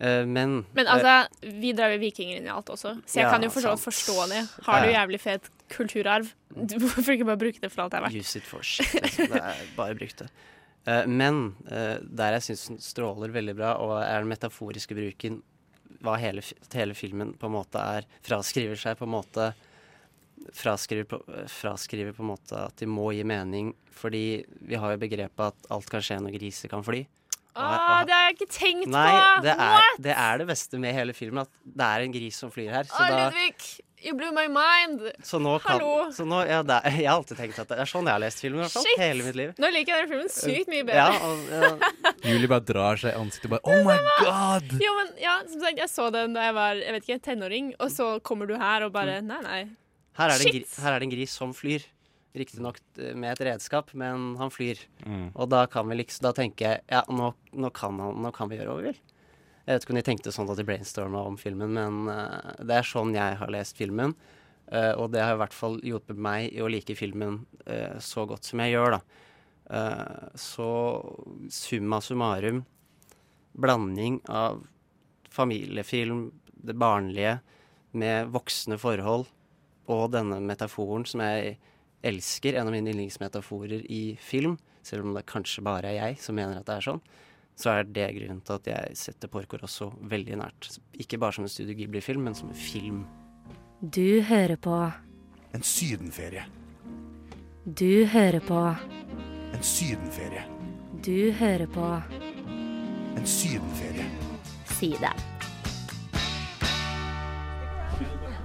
Eh, 0.01 0.25
men 0.25 0.65
Men 0.73 0.87
altså, 0.87 1.29
vi 1.43 1.73
drar 1.77 1.91
jo 1.93 1.99
vikinger 2.01 2.39
inn 2.39 2.47
i 2.47 2.53
alt 2.55 2.71
også, 2.73 2.95
så 3.05 3.19
jeg 3.19 3.25
Ja, 3.27 3.31
kan 3.35 3.43
jo 3.43 3.51
for 3.51 3.61
så 3.61 3.75
vidt 3.75 3.83
sant. 3.83 3.93
forstå 3.93 4.29
det. 4.31 4.65
Har 4.65 4.87
du 4.87 4.93
jævlig 4.95 5.21
fet 5.21 5.51
kulturarv, 5.69 6.31
du 6.57 6.79
hvorfor 6.81 7.13
ikke 7.19 7.27
bare 7.29 7.37
bruke 7.37 7.61
det 7.61 7.71
for 7.73 7.83
alt 7.85 7.93
det 7.93 7.99
er 8.01 8.07
verdt? 8.07 8.17
Use 8.17 8.37
it 8.39 8.45
for 8.49 8.63
shit. 8.63 8.89
Liksom. 8.95 9.29
Det 9.35 9.43
er 9.43 9.61
bare 9.77 9.95
bruk 9.99 10.17
det. 10.17 10.31
Eh, 10.85 11.07
men 11.07 11.55
eh, 11.71 11.97
der 12.03 12.37
jeg 12.39 12.51
syns 12.51 12.67
den 12.71 12.83
stråler 12.85 13.35
veldig 13.35 13.57
bra, 13.59 13.75
og 13.83 13.97
er 14.03 14.23
den 14.23 14.33
metaforiske 14.33 14.97
bruken 14.97 15.41
hva 16.01 16.15
hele, 16.17 16.43
hele 16.73 16.97
filmen 16.97 17.35
på 17.37 17.49
en 17.51 17.59
måte 17.59 17.81
er 17.83 18.07
Fraskriver 18.25 18.79
seg 18.81 18.97
på 18.97 19.05
en 19.09 19.19
måte 19.19 19.51
fraskriver 20.57 21.05
på, 21.05 21.23
eh, 21.29 21.47
fraskriver 21.47 22.13
på 22.13 22.23
en 22.23 22.33
måte 22.33 22.57
at 22.57 22.77
de 22.81 22.89
må 22.89 23.11
gi 23.13 23.25
mening, 23.25 23.75
fordi 23.93 24.45
vi 24.61 24.79
har 24.81 24.95
jo 24.95 25.03
begrepet 25.03 25.53
at 25.53 25.71
alt 25.71 25.91
kan 25.91 26.05
skje 26.05 26.21
når 26.23 26.37
griser 26.39 26.73
kan 26.73 26.85
fly. 26.87 27.05
Åh, 27.59 28.01
det 28.07 28.15
har 28.15 28.27
jeg 28.29 28.37
ikke 28.39 28.51
tenkt 28.55 28.91
Nei, 28.93 29.11
på! 29.11 29.43
det 29.45 29.53
er, 29.57 29.77
What? 29.77 30.01
det 30.07 30.15
er 30.15 30.41
det 30.43 30.47
beste 30.51 30.79
med 30.81 30.95
hele 30.95 31.15
filmen, 31.17 31.43
at 31.43 31.63
det 31.67 31.87
er 31.87 32.05
en 32.07 32.13
gris 32.15 32.37
som 32.39 32.53
flyr 32.55 32.71
her. 32.71 32.87
Så 32.87 32.95
Åh, 33.01 33.09
da, 33.11 33.25
Ludvig, 33.27 33.81
you 34.07 34.15
blew 34.17 34.31
my 34.37 34.47
mind! 34.47 35.03
så 35.27 35.41
nå 35.43 35.57
kan, 35.65 35.81
Hallo! 35.81 36.07
så 36.15 36.25
nå, 36.29 36.45
ja, 36.47 36.61
det 36.67 36.79
er, 36.79 36.97
jeg 37.03 37.11
har 37.11 37.19
alltid 37.19 37.41
tenkt 37.43 37.59
at 37.65 37.73
det 37.73 37.81
er 37.83 37.91
sånn 37.91 38.07
jeg 38.07 38.15
har 38.17 38.23
lest 38.23 38.45
filmen, 38.45 38.65
Shit. 38.71 38.79
Sånn, 38.79 39.03
Hele 39.03 39.27
mitt 39.27 39.39
liv. 39.41 39.53
Nå 39.61 39.73
liker 39.75 39.97
jeg 39.97 40.07
den 40.07 40.13
filmen 40.15 40.33
sykt 40.37 40.71
mye 40.73 40.87
bedre. 40.87 41.03
Ja, 41.03 41.19
og, 41.27 41.45
ja. 41.51 42.15
Julie 42.31 42.53
bare 42.55 42.67
drar 42.71 43.03
seg 43.03 43.13
i 43.13 43.19
ansiktet 43.19 43.51
og 43.51 43.57
bare 43.59 43.75
Oh 43.75 43.85
my 43.89 43.99
god! 44.23 44.75
Jo, 44.87 44.95
men 45.01 45.13
ja, 45.21 45.37
som 45.51 45.67
sagt, 45.67 45.83
jeg 45.83 45.93
så 45.93 46.11
den 46.15 46.39
da 46.39 46.49
jeg 46.49 46.59
var 46.61 46.81
jeg 46.81 46.97
vet 46.99 47.09
ikke, 47.09 47.23
tenåring, 47.31 47.75
og 47.83 47.91
så 47.93 48.13
kommer 48.23 48.47
du 48.51 48.55
her 48.61 48.87
og 48.87 48.95
bare 48.95 49.19
Nei, 49.27 49.43
nei. 49.45 49.63
Her 50.21 50.33
er, 50.35 50.39
det 50.39 50.51
en 50.51 50.55
gris, 50.61 50.79
her 50.83 50.95
er 50.95 51.03
det 51.03 51.07
en 51.07 51.13
gris 51.15 51.35
som 51.43 51.53
flyr. 51.57 51.85
Riktignok 52.33 52.79
eh, 52.99 53.15
med 53.19 53.33
et 53.33 53.45
redskap, 53.49 53.91
men 53.99 54.35
han 54.39 54.53
flyr. 54.55 54.79
Mm. 55.03 55.31
Og 55.35 55.49
da 55.51 55.65
kan 55.71 55.89
vi 55.91 55.99
liksom, 55.99 56.25
da 56.29 56.35
tenker 56.37 56.67
jeg 56.67 56.83
ja, 56.93 57.05
nå, 57.11 57.33
nå, 57.53 57.71
kan 57.75 57.99
han, 57.99 58.21
nå 58.23 58.31
kan 58.35 58.51
vi 58.51 58.61
gjøre 58.61 58.75
hva 58.75 58.83
vi 58.83 58.91
vil. 58.93 59.01
Jeg 59.65 59.77
vet 59.77 59.85
ikke 59.85 59.95
om 59.95 59.99
de 60.01 60.05
tenkte 60.07 60.35
sånn 60.35 60.51
at 60.51 60.59
de 60.59 60.67
brainstorma 60.67 61.25
om 61.29 61.39
filmen, 61.39 61.75
men 61.77 62.11
uh, 62.11 62.55
det 62.67 62.81
er 62.81 62.87
sånn 62.87 63.13
jeg 63.15 63.37
har 63.39 63.53
lest 63.53 63.79
filmen. 63.79 64.15
Uh, 64.71 64.95
og 64.99 65.11
det 65.15 65.23
har 65.23 65.37
i 65.37 65.41
hvert 65.43 65.55
fall 65.55 65.77
hjulpet 65.87 66.19
meg 66.19 66.49
i 66.55 66.63
å 66.63 66.71
like 66.71 66.97
filmen 66.99 67.43
uh, 67.67 67.99
så 68.03 68.25
godt 68.31 68.49
som 68.49 68.63
jeg 68.65 68.77
gjør, 68.77 68.99
da. 68.99 69.03
Så 70.35 70.67
summa 71.55 72.01
summarum, 72.03 72.65
blanding 73.55 74.17
av 74.27 74.65
familiefilm, 75.31 76.25
det 76.67 76.75
barnlige, 76.75 77.37
med 77.95 78.33
voksne 78.35 78.81
forhold, 78.83 79.29
og 79.87 80.11
denne 80.11 80.41
metaforen 80.43 81.07
som 81.07 81.23
jeg 81.23 81.55
elsker, 82.03 82.57
en 82.57 82.69
av 82.69 82.75
mine 82.75 82.93
yndlingsmetaforer 82.93 83.85
i 83.93 84.17
film, 84.21 84.57
selv 84.83 85.07
om 85.07 85.15
det 85.17 85.27
kanskje 85.29 85.65
bare 85.65 85.91
er 85.91 85.99
jeg 85.99 86.21
som 86.25 86.39
mener 86.39 86.61
at 86.61 86.69
det 86.69 86.79
er 86.79 86.87
sånn, 86.89 87.03
så 87.61 87.75
er 87.75 87.89
det 87.89 88.07
grunnen 88.17 88.41
til 88.45 88.57
at 88.57 88.69
jeg 88.71 88.97
setter 88.97 89.29
Porco 89.29 89.59
Rosso 89.61 89.91
veldig 90.09 90.39
nært. 90.41 90.71
Ikke 91.03 91.19
bare 91.21 91.37
som 91.37 91.45
en 91.45 91.53
Studio 91.53 91.77
Ghibli-film, 91.77 92.25
men 92.25 92.37
som 92.37 92.49
en 92.49 92.57
film. 92.57 93.03
Du 93.81 94.23
hører 94.29 94.57
på 94.57 94.77
En 95.53 95.63
sydenferie. 95.63 96.45
Du 97.65 98.07
hører 98.07 98.41
på 98.41 98.61
En 99.53 99.63
sydenferie. 99.63 100.45
Du 101.05 101.33
hører 101.33 101.67
på 101.67 101.89
En 103.17 103.27
sydenferie. 103.27 104.07
Si 104.79 104.95
det. 105.01 105.30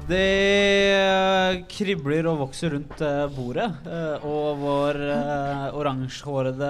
Det 0.06 1.66
kribler 1.72 2.28
og 2.30 2.38
vokser 2.44 2.74
rundt 2.76 3.00
eh, 3.02 3.24
bordet, 3.34 3.68
eh, 3.90 4.26
og 4.28 4.60
vår 4.62 5.00
oransjehårede 5.80 6.70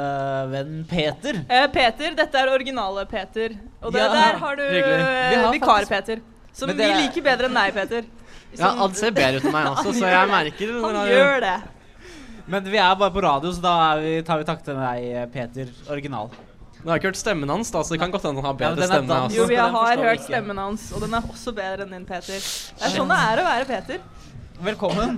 venn 0.53 0.77
Peter 0.89 1.41
Eh, 1.49 1.65
Peter, 1.73 2.15
dette 2.15 2.39
er 2.41 2.51
originale 2.53 3.03
Peter. 3.11 3.57
Og 3.81 3.91
det, 3.93 3.99
Ja, 4.03 4.07
der 4.13 4.39
har 4.41 4.55
du 4.55 4.63
hyggelig. 4.75 4.99
eh, 5.01 5.29
Vi 5.33 5.41
har 5.43 5.53
vikar-Peter. 5.57 6.21
Som 6.55 6.69
vi 6.71 6.83
er- 6.83 6.95
liker 7.01 7.21
bedre 7.25 7.49
enn 7.51 7.59
deg, 7.59 7.73
Peter. 7.75 8.05
Ja, 8.55 8.69
han 8.79 8.93
ser 8.95 9.11
bedre 9.11 9.41
ut 9.41 9.43
enn 9.49 9.51
meg 9.51 9.65
også, 9.67 9.91
så 9.97 10.07
jeg 10.07 10.27
merker 10.31 10.69
det. 10.71 10.81
Han 10.85 11.07
gjør 11.09 11.41
det. 11.43 11.55
Men 12.47 12.63
vi 12.71 12.77
er 12.79 12.93
bare 12.95 13.11
på 13.11 13.23
radio, 13.25 13.51
så 13.51 13.59
da 13.65 13.73
er 13.89 13.99
vi, 14.05 14.11
tar 14.23 14.37
vi 14.39 14.45
takk 14.47 14.61
til 14.63 14.77
deg, 14.79 15.07
eh, 15.11 15.25
Peter. 15.33 15.73
Original. 15.91 16.29
Nå 16.85 16.91
har 16.91 16.99
jeg 16.99 17.01
ikke 17.01 17.09
hørt 17.15 17.17
stemmen 17.17 17.49
hans, 17.49 17.71
da, 17.73 17.79
så 17.81 17.95
det 17.95 17.97
kan 17.97 18.11
godt 18.13 18.27
hende 18.27 18.43
han 18.43 18.45
har 18.45 18.57
bedre 18.59 18.75
ja, 18.75 18.77
den 18.77 18.91
stemme. 18.91 19.15
altså. 19.25 19.37
Jo, 19.39 19.45
vi 19.49 19.55
har 19.57 20.01
hørt 20.03 20.19
ikke. 20.19 20.25
stemmen 20.27 20.59
hans, 20.61 20.83
og 20.93 21.01
den 21.01 21.15
er 21.17 21.23
også 21.31 21.53
bedre 21.57 21.87
enn 21.87 21.95
din, 21.95 22.03
Peter. 22.05 22.35
Det 22.37 22.85
er 22.85 22.93
sånn 22.93 23.09
det 23.09 23.17
er 23.31 23.41
å 23.41 23.45
være 23.47 23.65
Peter. 23.71 24.03
Velkommen. 24.67 25.17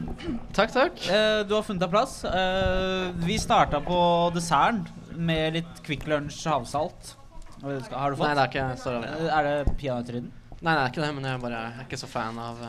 Takk, 0.55 0.71
takk. 0.71 1.01
Uh, 1.11 1.43
du 1.43 1.51
har 1.57 1.65
funnet 1.67 1.83
deg 1.83 1.91
plass. 1.91 2.13
Uh, 2.23 3.11
vi 3.19 3.35
starta 3.43 3.81
på 3.83 3.99
desserten 4.37 4.87
med 5.27 5.59
litt 5.59 5.83
Kvikk 5.83 6.07
Lunsj 6.07 6.39
havsalt. 6.47 7.11
Har 7.59 8.15
du 8.15 8.15
fått? 8.15 8.23
Nei, 8.23 8.31
det 8.37 8.45
er 8.45 8.53
ikke 8.53 8.69
så 8.79 8.95
Uh, 9.03 9.27
Er 9.27 9.49
det 9.49 9.75
peanøttrydden? 9.75 10.31
Nei, 10.61 10.71
det 10.71 10.79
er 10.79 10.87
ikke 10.93 11.03
det, 11.03 11.11
men 11.19 11.27
jeg 11.33 11.43
bare 11.43 11.65
jeg 11.65 11.83
er 11.83 11.89
ikke 11.89 11.99
så 11.99 12.09
fan 12.15 12.39
av 12.39 12.63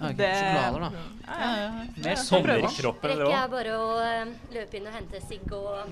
uh, 0.00 0.08
Ok. 0.10 0.22
sjokolader, 0.22 0.80
da. 0.80 0.90
Mer 2.04 2.16
sommerkroppen, 2.22 3.10
Rekker 3.18 3.34
jeg 3.34 3.50
bare 3.52 3.74
å 3.76 3.88
eh, 4.00 4.30
løpe 4.54 4.78
inn 4.78 4.86
og 4.88 4.94
hente 4.96 5.20
sigg 5.26 5.50
og 5.52 5.90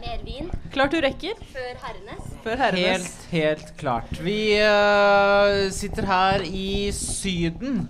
mer 0.00 0.24
vin? 0.26 0.50
Klart 0.74 0.96
du 0.96 1.00
rekker. 1.04 1.38
Før 1.52 1.70
herrenes. 1.84 2.34
Før 2.44 2.64
herrenes. 2.64 3.06
Helt, 3.30 3.62
helt 3.62 3.72
klart. 3.80 4.10
Vi 4.24 4.40
uh, 4.62 5.68
sitter 5.74 6.08
her 6.08 6.44
i 6.48 6.90
Syden 6.96 7.86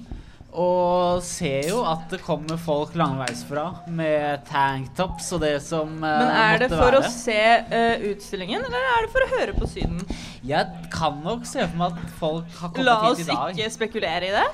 og 0.59 1.21
ser 1.23 1.69
jo 1.69 1.83
at 1.87 2.09
det 2.11 2.19
kommer 2.25 2.59
folk 2.59 2.95
langveisfra 2.99 3.67
med 3.95 4.47
tanktops 4.49 5.29
og 5.37 5.43
det 5.45 5.59
som 5.63 5.93
eh, 6.01 6.23
Men 6.23 6.31
er 6.33 6.63
det 6.65 6.71
for 6.73 6.97
være. 6.97 7.03
å 7.05 7.11
se 7.13 7.43
uh, 7.69 8.07
utstillingen, 8.11 8.65
eller 8.65 8.89
er 8.95 9.05
det 9.07 9.13
for 9.13 9.27
å 9.27 9.29
høre 9.37 9.55
på 9.59 9.69
Syden? 9.71 10.01
Jeg 10.49 10.89
kan 10.95 11.21
nok 11.23 11.45
se 11.47 11.63
for 11.67 11.77
meg 11.79 11.93
at 12.01 12.17
folk 12.19 12.57
har 12.63 12.73
kommet 12.75 13.21
hit 13.21 13.27
i 13.27 13.29
dag. 13.29 13.37
La 13.37 13.45
oss 13.45 13.55
ikke 13.61 13.77
spekulere 13.77 14.33
i 14.33 14.35
det. 14.35 14.49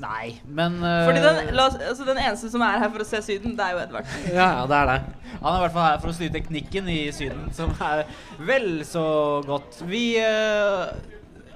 Nei, 0.00 0.40
men 0.46 0.78
uh, 0.80 1.04
Fordi 1.08 1.20
den, 1.24 1.50
la 1.56 1.66
oss, 1.68 1.76
altså, 1.76 2.06
den 2.06 2.20
eneste 2.22 2.48
som 2.52 2.62
er 2.64 2.78
her 2.80 2.92
for 2.92 3.02
å 3.02 3.06
se 3.08 3.20
Syden, 3.26 3.56
det 3.58 3.66
er 3.66 3.74
jo 3.74 3.82
Edvard. 3.82 4.10
Ja, 4.30 4.46
ja, 4.60 4.66
det 4.70 4.78
er 4.78 4.90
det. 4.90 4.98
Han 5.40 5.48
er 5.50 5.58
i 5.58 5.64
hvert 5.66 5.74
fall 5.76 5.88
her 5.88 6.02
for 6.02 6.12
å 6.12 6.16
styre 6.16 6.34
teknikken 6.38 6.90
i 6.92 7.00
Syden, 7.14 7.48
som 7.56 7.74
er 7.84 8.04
vel 8.48 8.70
så 8.88 9.04
godt. 9.46 9.82
Vi 9.90 10.04
uh, 10.22 10.94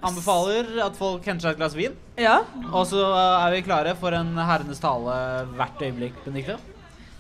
anbefaler 0.05 0.77
at 0.85 0.97
folk 0.99 1.25
henter 1.25 1.49
seg 1.49 1.57
et 1.57 1.63
glass 1.63 1.77
vin. 1.79 1.97
Ja. 2.21 2.43
Og 2.71 2.87
så 2.91 3.01
eh, 3.01 3.45
er 3.47 3.55
vi 3.57 3.65
klare 3.67 3.95
for 3.99 4.15
en 4.15 4.35
herrenes 4.37 4.83
tale 4.83 5.17
hvert 5.57 5.83
øyeblikk, 5.83 6.19
Benedicte. 6.27 6.59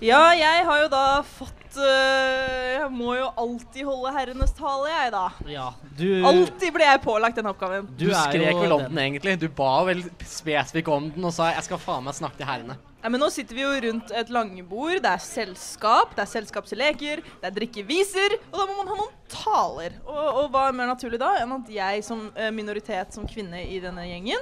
Ja, 0.05 0.35
jeg 0.37 0.64
har 0.68 0.83
jo 0.83 0.90
da 0.92 1.05
fått 1.24 1.63
øh, 1.78 2.70
Jeg 2.74 2.88
må 2.94 3.14
jo 3.18 3.28
alltid 3.40 3.87
holde 3.88 4.12
herrenes 4.16 4.54
tale, 4.56 4.88
jeg, 4.90 5.12
da. 5.14 5.24
Ja, 5.50 5.68
du 5.98 6.08
Alltid 6.26 6.74
blir 6.74 6.87
jeg 6.88 7.02
pålagt 7.04 7.38
den 7.40 7.48
oppgaven. 7.50 7.88
Du, 7.98 8.08
skrek 8.12 8.58
vel 8.60 8.74
om 8.76 8.87
den 8.88 9.00
egentlig. 9.06 9.37
Du 9.42 9.48
ba 9.48 9.76
vel 9.88 10.02
spesifikt 10.20 10.90
om 10.92 11.10
den 11.14 11.24
og 11.24 11.32
sa 11.37 11.52
'jeg 11.52 11.64
skal 11.68 11.78
faen 11.78 12.04
meg 12.04 12.14
snakke 12.14 12.37
til 12.40 12.46
herrene'. 12.46 12.76
Ja, 13.04 13.10
men 13.12 13.20
nå 13.20 13.28
sitter 13.28 13.54
vi 13.54 13.60
jo 13.60 13.72
rundt 13.84 14.10
et 14.16 14.30
langbord. 14.32 15.02
Det 15.04 15.10
er 15.10 15.20
selskap, 15.20 16.14
det 16.16 16.22
er 16.24 16.30
selskapsleker, 16.30 17.20
det 17.20 17.50
er 17.50 17.52
drikkeviser, 17.52 18.38
og 18.48 18.56
da 18.56 18.64
må 18.64 18.78
man 18.78 18.88
ha 18.88 18.96
noen 18.96 19.12
taler. 19.28 19.98
Og, 20.06 20.24
og 20.24 20.50
hva 20.54 20.68
er 20.68 20.78
mer 20.78 20.88
naturlig 20.88 21.20
da 21.20 21.34
enn 21.42 21.52
at 21.52 21.68
jeg 21.68 22.04
som 22.06 22.30
eh, 22.32 22.48
minoritet, 22.50 23.12
som 23.12 23.28
kvinne 23.28 23.60
i 23.68 23.76
denne 23.84 24.08
gjengen, 24.08 24.40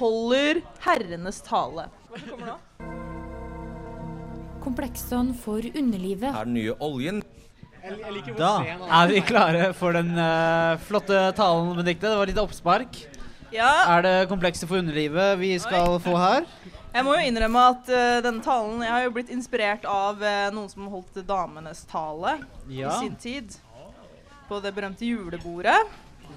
holder 0.00 0.62
herrenes 0.86 1.44
tale. 1.44 1.90
Hva 2.08 2.16
er 2.16 2.28
kommer 2.30 2.54
nå? 2.54 3.09
Komplekson 4.60 5.32
for 5.40 5.64
underlivet. 5.74 6.28
Er 6.34 6.44
den 6.48 6.54
nye 6.58 6.74
oljen. 6.84 7.22
Da 8.36 8.50
er 8.60 9.08
vi 9.08 9.22
klare 9.24 9.70
for 9.76 9.96
den 9.96 10.12
uh, 10.18 10.76
flotte 10.84 11.16
talen, 11.38 11.70
Benedicte. 11.78 12.10
Det 12.10 12.18
var 12.20 12.28
litt 12.28 12.40
oppspark. 12.42 12.98
Ja. 13.54 13.70
Er 13.96 14.04
det 14.04 14.12
komplekset 14.30 14.68
for 14.70 14.78
underlivet 14.82 15.38
vi 15.40 15.54
skal 15.58 15.96
få 16.04 16.12
her? 16.20 16.44
Jeg 16.92 17.06
må 17.06 17.16
jo 17.16 17.24
innrømme 17.30 17.62
at 17.72 17.88
uh, 17.90 18.18
denne 18.22 18.42
talen 18.44 18.82
Jeg 18.84 18.90
har 18.92 19.04
jo 19.06 19.12
blitt 19.14 19.30
inspirert 19.32 19.84
av 19.88 20.20
uh, 20.22 20.50
noen 20.54 20.68
som 20.70 20.86
holdt 20.92 21.20
damenes 21.26 21.82
tale 21.90 22.36
Ja. 22.68 22.92
i 22.92 23.06
sin 23.06 23.16
tid. 23.18 23.56
På 24.50 24.60
det 24.62 24.74
berømte 24.76 25.06
julebordet. 25.08 25.78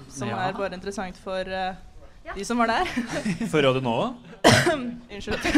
Som 0.08 0.30
Ja. 0.32 0.46
er 0.48 0.56
bare 0.56 0.74
interessant 0.74 1.18
for 1.20 1.44
de 1.44 2.44
som 2.46 2.58
var 2.58 2.70
der. 2.72 2.88
For 3.52 3.60
Radio 3.62 3.82
Nova? 3.84 4.14
Unnskyld 5.14 5.38
jeg 5.44 5.54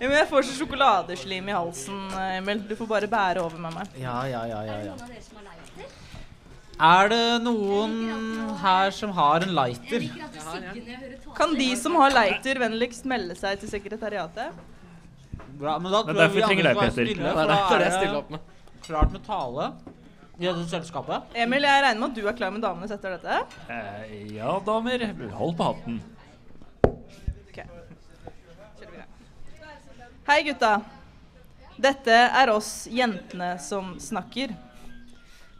ja, 0.00 0.08
men 0.08 0.16
Jeg 0.16 0.28
får 0.30 0.46
så 0.48 0.54
sjokoladeslim 0.58 1.48
i 1.50 1.54
halsen, 1.54 2.00
eh, 2.18 2.38
Emil. 2.38 2.62
Du 2.68 2.74
får 2.78 2.88
bare 2.90 3.08
bære 3.10 3.42
over 3.44 3.60
med 3.60 3.74
meg. 3.76 3.98
Ja, 4.00 4.22
ja, 4.28 4.44
ja, 4.48 4.60
ja, 4.66 4.78
ja. 4.88 4.94
Er 6.84 7.08
det 7.12 7.24
noen 7.44 7.92
her 8.58 8.90
som 8.94 9.12
har 9.14 9.44
en 9.46 9.52
lighter? 9.54 10.08
Kan 11.36 11.54
de 11.58 11.68
som 11.78 11.94
har 12.02 12.14
lighter, 12.14 12.58
vennligst 12.64 13.06
melde 13.06 13.36
seg 13.38 13.60
til 13.62 13.70
sekretariatet? 13.70 14.56
Bra, 15.54 15.76
men 15.78 15.92
da 15.92 16.02
tror 16.02 16.10
jeg 16.10 16.18
derfor 16.18 16.34
vi 16.34 16.46
trenger 16.48 16.70
andre 16.72 16.88
deg, 16.88 16.94
skal 16.94 17.04
være 17.04 17.10
stille, 17.12 17.34
for 17.36 17.44
da 17.46 17.58
er 17.62 17.84
det 17.84 17.88
er. 18.40 18.40
Klart 18.84 19.12
med 19.14 19.22
tale 19.24 19.68
i 20.34 20.48
dette 20.48 20.64
selskapet. 20.72 21.36
Emil, 21.44 21.62
jeg 21.62 21.84
regner 21.84 22.00
med 22.00 22.10
at 22.10 22.18
du 22.18 22.26
er 22.26 22.34
klar 22.40 22.50
med 22.50 22.64
damenes 22.64 22.90
etter 22.90 23.14
dette? 23.14 23.38
Eh, 23.70 24.34
ja, 24.34 24.56
damer. 24.66 25.06
Hold 25.38 25.54
på 25.60 25.68
hatten. 25.70 26.00
Hei, 30.24 30.42
gutta. 30.42 30.80
Dette 31.76 32.14
er 32.16 32.48
oss 32.48 32.86
jentene 32.88 33.58
som 33.60 33.90
snakker. 34.00 34.54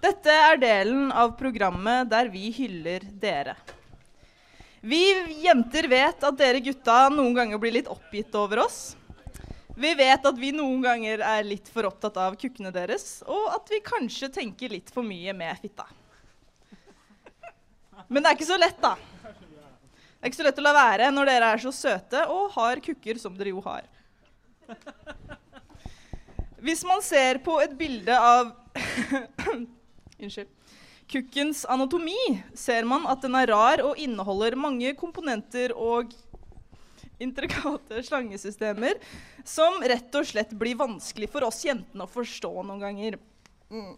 Dette 0.00 0.32
er 0.32 0.56
delen 0.56 1.10
av 1.12 1.34
programmet 1.36 2.08
der 2.08 2.30
vi 2.32 2.46
hyller 2.56 3.04
dere. 3.20 3.58
Vi 4.80 5.02
jenter 5.44 5.84
vet 5.92 6.24
at 6.24 6.40
dere 6.40 6.64
gutta 6.64 6.96
noen 7.12 7.36
ganger 7.36 7.60
blir 7.60 7.76
litt 7.76 7.92
oppgitt 7.92 8.32
over 8.40 8.62
oss. 8.64 8.96
Vi 9.76 9.92
vet 10.00 10.24
at 10.24 10.40
vi 10.40 10.54
noen 10.56 10.80
ganger 10.80 11.20
er 11.20 11.44
litt 11.44 11.68
for 11.68 11.84
opptatt 11.90 12.16
av 12.24 12.40
kukkene 12.40 12.72
deres, 12.72 13.20
og 13.28 13.52
at 13.52 13.68
vi 13.68 13.84
kanskje 13.84 14.32
tenker 14.32 14.72
litt 14.72 14.88
for 14.88 15.04
mye 15.04 15.36
med 15.36 15.60
fitta. 15.60 15.84
Men 18.08 18.24
det 18.24 18.30
er 18.30 18.38
ikke 18.38 18.48
så 18.48 18.56
lett, 18.64 18.80
da. 18.80 18.96
Det 19.28 20.24
er 20.24 20.32
ikke 20.32 20.40
så 20.40 20.48
lett 20.48 20.64
å 20.64 20.64
la 20.64 20.78
være 20.80 21.12
når 21.12 21.34
dere 21.34 21.52
er 21.52 21.68
så 21.68 21.80
søte 21.84 22.24
og 22.32 22.54
har 22.56 22.80
kukker 22.80 23.20
som 23.20 23.36
dere 23.36 23.52
jo 23.52 23.60
har. 23.68 23.92
Hvis 26.64 26.82
man 26.88 27.02
ser 27.04 27.38
på 27.44 27.58
et 27.62 27.76
bilde 27.78 28.16
av 28.16 28.54
Unnskyld. 30.24 30.50
Kukkens 31.10 31.64
anatomi, 31.68 32.40
ser 32.56 32.86
man 32.88 33.04
at 33.10 33.22
den 33.22 33.34
er 33.36 33.50
rar 33.52 33.82
og 33.84 33.98
inneholder 34.00 34.56
mange 34.58 34.94
komponenter 34.96 35.74
og 35.76 36.14
intrikate 37.22 38.00
slangesystemer 38.02 38.98
som 39.46 39.76
rett 39.84 40.16
og 40.16 40.26
slett 40.26 40.54
blir 40.58 40.78
vanskelig 40.80 41.28
for 41.30 41.46
oss 41.46 41.60
jentene 41.66 42.06
å 42.06 42.10
forstå 42.10 42.50
noen 42.64 42.82
ganger. 42.82 43.18
Mm. 43.70 43.94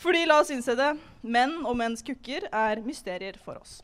Fordi, 0.00 0.22
la 0.28 0.38
oss 0.40 0.52
innse 0.54 0.76
det, 0.78 0.92
menn 1.26 1.58
og 1.64 1.76
menns 1.78 2.04
kukker 2.06 2.48
er 2.52 2.82
mysterier 2.84 3.38
for 3.42 3.58
oss. 3.58 3.80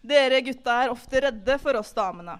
Dere 0.00 0.40
gutta 0.42 0.78
er 0.82 0.92
ofte 0.92 1.20
redde 1.28 1.58
for 1.60 1.76
oss 1.78 1.92
damene. 1.94 2.38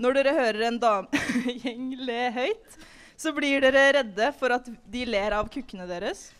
Når 0.00 0.16
dere 0.16 0.34
hører 0.36 0.66
en 0.68 0.78
damegjeng 0.80 1.88
le 2.08 2.20
høyt, 2.32 2.78
så 3.16 3.32
blir 3.36 3.60
dere 3.62 3.90
redde 3.98 4.30
for 4.38 4.54
at 4.56 4.68
de 4.90 5.04
ler 5.06 5.36
av 5.36 5.50
kukkene 5.52 5.86
deres. 5.90 6.30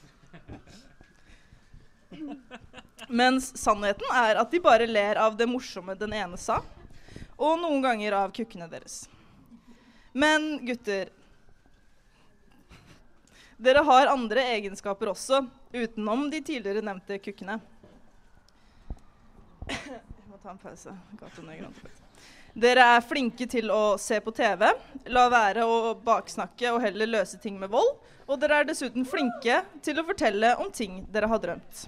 Mens 3.09 3.51
sannheten 3.59 4.15
er 4.17 4.41
at 4.41 4.53
de 4.53 4.61
bare 4.63 4.87
ler 4.89 5.21
av 5.21 5.37
det 5.37 5.49
morsomme 5.49 5.95
den 5.99 6.15
ene 6.17 6.39
sa, 6.41 6.61
og 7.37 7.59
noen 7.61 7.83
ganger 7.85 8.17
av 8.23 8.33
kukkene 8.35 8.69
deres. 8.71 9.05
Men 10.13 10.57
gutter 10.67 11.11
Dere 13.63 13.79
har 13.87 14.09
andre 14.11 14.43
egenskaper 14.57 15.13
også, 15.13 15.45
utenom 15.71 16.25
de 16.33 16.41
tidligere 16.43 16.83
nevnte 16.83 17.21
kukkene. 17.23 17.61
Jeg 19.71 20.27
må 20.27 20.41
ta 20.43 20.51
en 20.51 20.59
pause. 20.59 20.97
Gato 21.21 21.47
Negro. 21.47 21.71
Dere 22.53 22.85
er 22.99 23.05
flinke 23.09 23.47
til 23.49 23.71
å 23.73 23.97
se 23.97 24.19
på 24.21 24.33
TV, 24.37 24.67
la 25.09 25.23
være 25.33 25.65
å 25.65 25.95
baksnakke 26.05 26.75
og 26.75 26.83
heller 26.85 27.09
løse 27.09 27.39
ting 27.41 27.57
med 27.61 27.73
vold. 27.73 27.95
Og 28.29 28.37
dere 28.41 28.61
er 28.61 28.69
dessuten 28.69 29.07
flinke 29.09 29.63
til 29.85 29.99
å 29.99 30.05
fortelle 30.05 30.53
om 30.61 30.69
ting 30.73 31.01
dere 31.13 31.31
har 31.33 31.41
drømt. 31.41 31.87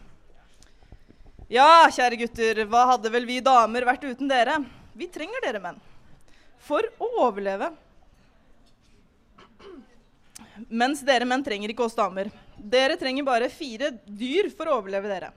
Ja, 1.52 1.84
kjære 1.92 2.16
gutter, 2.22 2.62
hva 2.64 2.86
hadde 2.94 3.12
vel 3.12 3.26
vi 3.28 3.42
damer 3.44 3.84
vært 3.84 4.06
uten 4.08 4.30
dere? 4.30 4.56
Vi 4.96 5.10
trenger 5.12 5.44
dere 5.44 5.60
menn. 5.60 5.80
For 6.64 6.86
å 6.96 7.10
overleve. 7.26 7.68
Mens 10.72 11.02
dere 11.04 11.28
menn 11.28 11.44
trenger 11.44 11.74
ikke 11.74 11.84
oss 11.84 11.98
damer. 11.98 12.30
Dere 12.56 12.96
trenger 12.96 13.26
bare 13.26 13.52
fire 13.52 13.92
dyr 14.08 14.48
for 14.56 14.70
å 14.70 14.78
overleve 14.80 15.12
dere. 15.12 15.30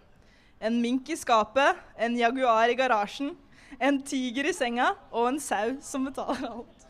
En 0.64 0.80
mink 0.82 1.12
i 1.12 1.20
skapet, 1.20 1.76
en 2.00 2.16
jaguar 2.18 2.72
i 2.72 2.80
garasjen, 2.80 3.36
en 3.80 4.02
tiger 4.02 4.50
i 4.50 4.54
senga 4.56 4.92
og 5.12 5.30
en 5.32 5.40
sau 5.44 5.76
som 5.84 6.06
betaler 6.08 6.48
alt. 6.50 6.88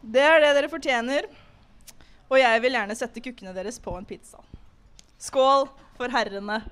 Det 0.00 0.22
er 0.24 0.40
det 0.40 0.54
dere 0.56 0.68
fortjener, 0.72 1.26
og 2.30 2.38
jeg 2.40 2.62
vil 2.64 2.72
gjerne 2.78 2.96
sette 2.96 3.20
kukkene 3.20 3.52
deres 3.54 3.78
på 3.82 3.92
en 3.98 4.06
pizza. 4.08 4.40
Skål 5.20 5.68
for 5.98 6.08
herrene. 6.08 6.62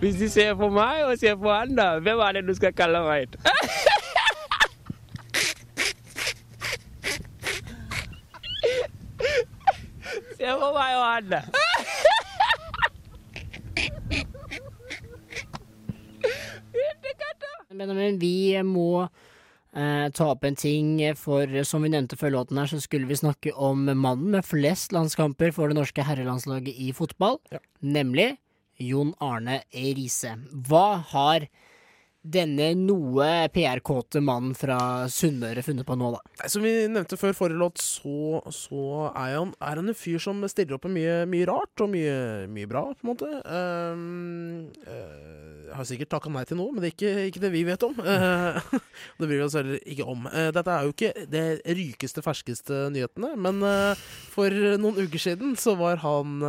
Hvis 0.00 0.16
de 0.20 0.28
ser 0.32 0.54
på 0.56 0.68
meg 0.72 1.04
og 1.04 1.18
ser 1.20 1.36
på 1.40 1.52
han, 1.52 1.74
da, 1.76 1.98
hvem 2.00 2.18
er 2.24 2.32
det 2.38 2.46
du 2.48 2.54
skal 2.56 2.72
kalle 2.76 3.00
meg? 3.04 3.26
Se 10.36 10.46
på 10.56 10.68
meg 10.72 10.96
og 10.96 11.04
han, 11.04 11.28
da. 11.32 11.40
Benjamin, 18.10 18.18
vi 18.18 18.62
må 18.62 19.08
eh, 19.74 20.10
ta 20.10 20.30
opp 20.32 20.44
en 20.44 20.56
ting, 20.56 20.98
for 21.16 21.46
som 21.64 21.82
vi 21.82 21.92
nevnte 21.92 22.18
før 22.18 22.34
låten 22.34 22.58
her, 22.58 22.66
så 22.66 22.80
skulle 22.80 23.06
vi 23.06 23.18
snakke 23.18 23.52
om 23.54 23.84
mannen 23.86 24.30
med 24.34 24.46
flest 24.46 24.92
landskamper 24.92 25.52
for 25.52 25.70
det 25.70 25.78
norske 25.78 26.02
herrelandslaget 26.02 26.74
i 26.74 26.92
fotball, 26.96 27.38
nemlig 27.80 28.36
Jon 28.80 29.14
Arne 29.20 29.62
Riise. 29.74 30.36
Hva 30.50 31.02
har 31.12 31.46
denne 32.20 32.72
noe 32.76 33.26
PR-kåte 33.54 34.20
mannen 34.20 34.52
fra 34.58 35.06
Sunnmøre 35.10 35.62
funnet 35.64 35.86
på 35.88 35.96
nå, 35.96 36.10
da? 36.12 36.48
Som 36.52 36.66
vi 36.66 36.72
nevnte 36.90 37.16
før 37.20 37.32
forrige 37.36 37.60
låt, 37.62 37.80
så, 37.80 38.42
så 38.52 39.08
er, 39.08 39.38
han, 39.38 39.54
er 39.56 39.80
han 39.80 39.88
en 39.88 39.96
fyr 39.96 40.20
som 40.22 40.42
stiller 40.50 40.76
opp 40.76 40.84
med 40.88 40.98
mye, 40.98 41.14
mye 41.30 41.48
rart 41.48 41.84
og 41.84 41.92
mye, 41.94 42.16
mye 42.52 42.68
bra, 42.68 42.84
på 42.92 43.06
en 43.06 43.10
måte. 43.12 43.30
Um, 43.48 44.68
uh, 44.84 45.72
har 45.72 45.88
sikkert 45.88 46.12
takka 46.12 46.32
nei 46.34 46.44
til 46.48 46.60
noe, 46.60 46.74
men 46.74 46.84
det 46.84 46.90
er 46.90 46.96
ikke, 46.96 47.14
ikke 47.30 47.44
det 47.46 47.52
vi 47.54 47.64
vet 47.68 47.88
om. 47.88 47.96
Uh, 48.04 48.60
det 49.18 49.24
bryr 49.24 49.38
vi 49.38 49.46
oss 49.46 49.56
heller 49.56 49.80
ikke 49.80 50.08
om. 50.12 50.28
Uh, 50.28 50.50
dette 50.56 50.76
er 50.76 50.86
jo 50.86 50.94
ikke 50.96 51.26
det 51.32 51.46
rykeste, 51.80 52.24
ferskeste 52.26 52.82
nyhetene, 52.92 53.32
men 53.40 53.64
for 54.30 54.52
noen 54.80 55.00
uker 55.06 55.20
siden 55.22 55.56
så 55.60 55.74
var 55.78 56.00
han, 56.02 56.40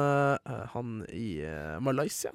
han 0.73 1.01
i 1.15 1.39
Malaysia 1.83 2.31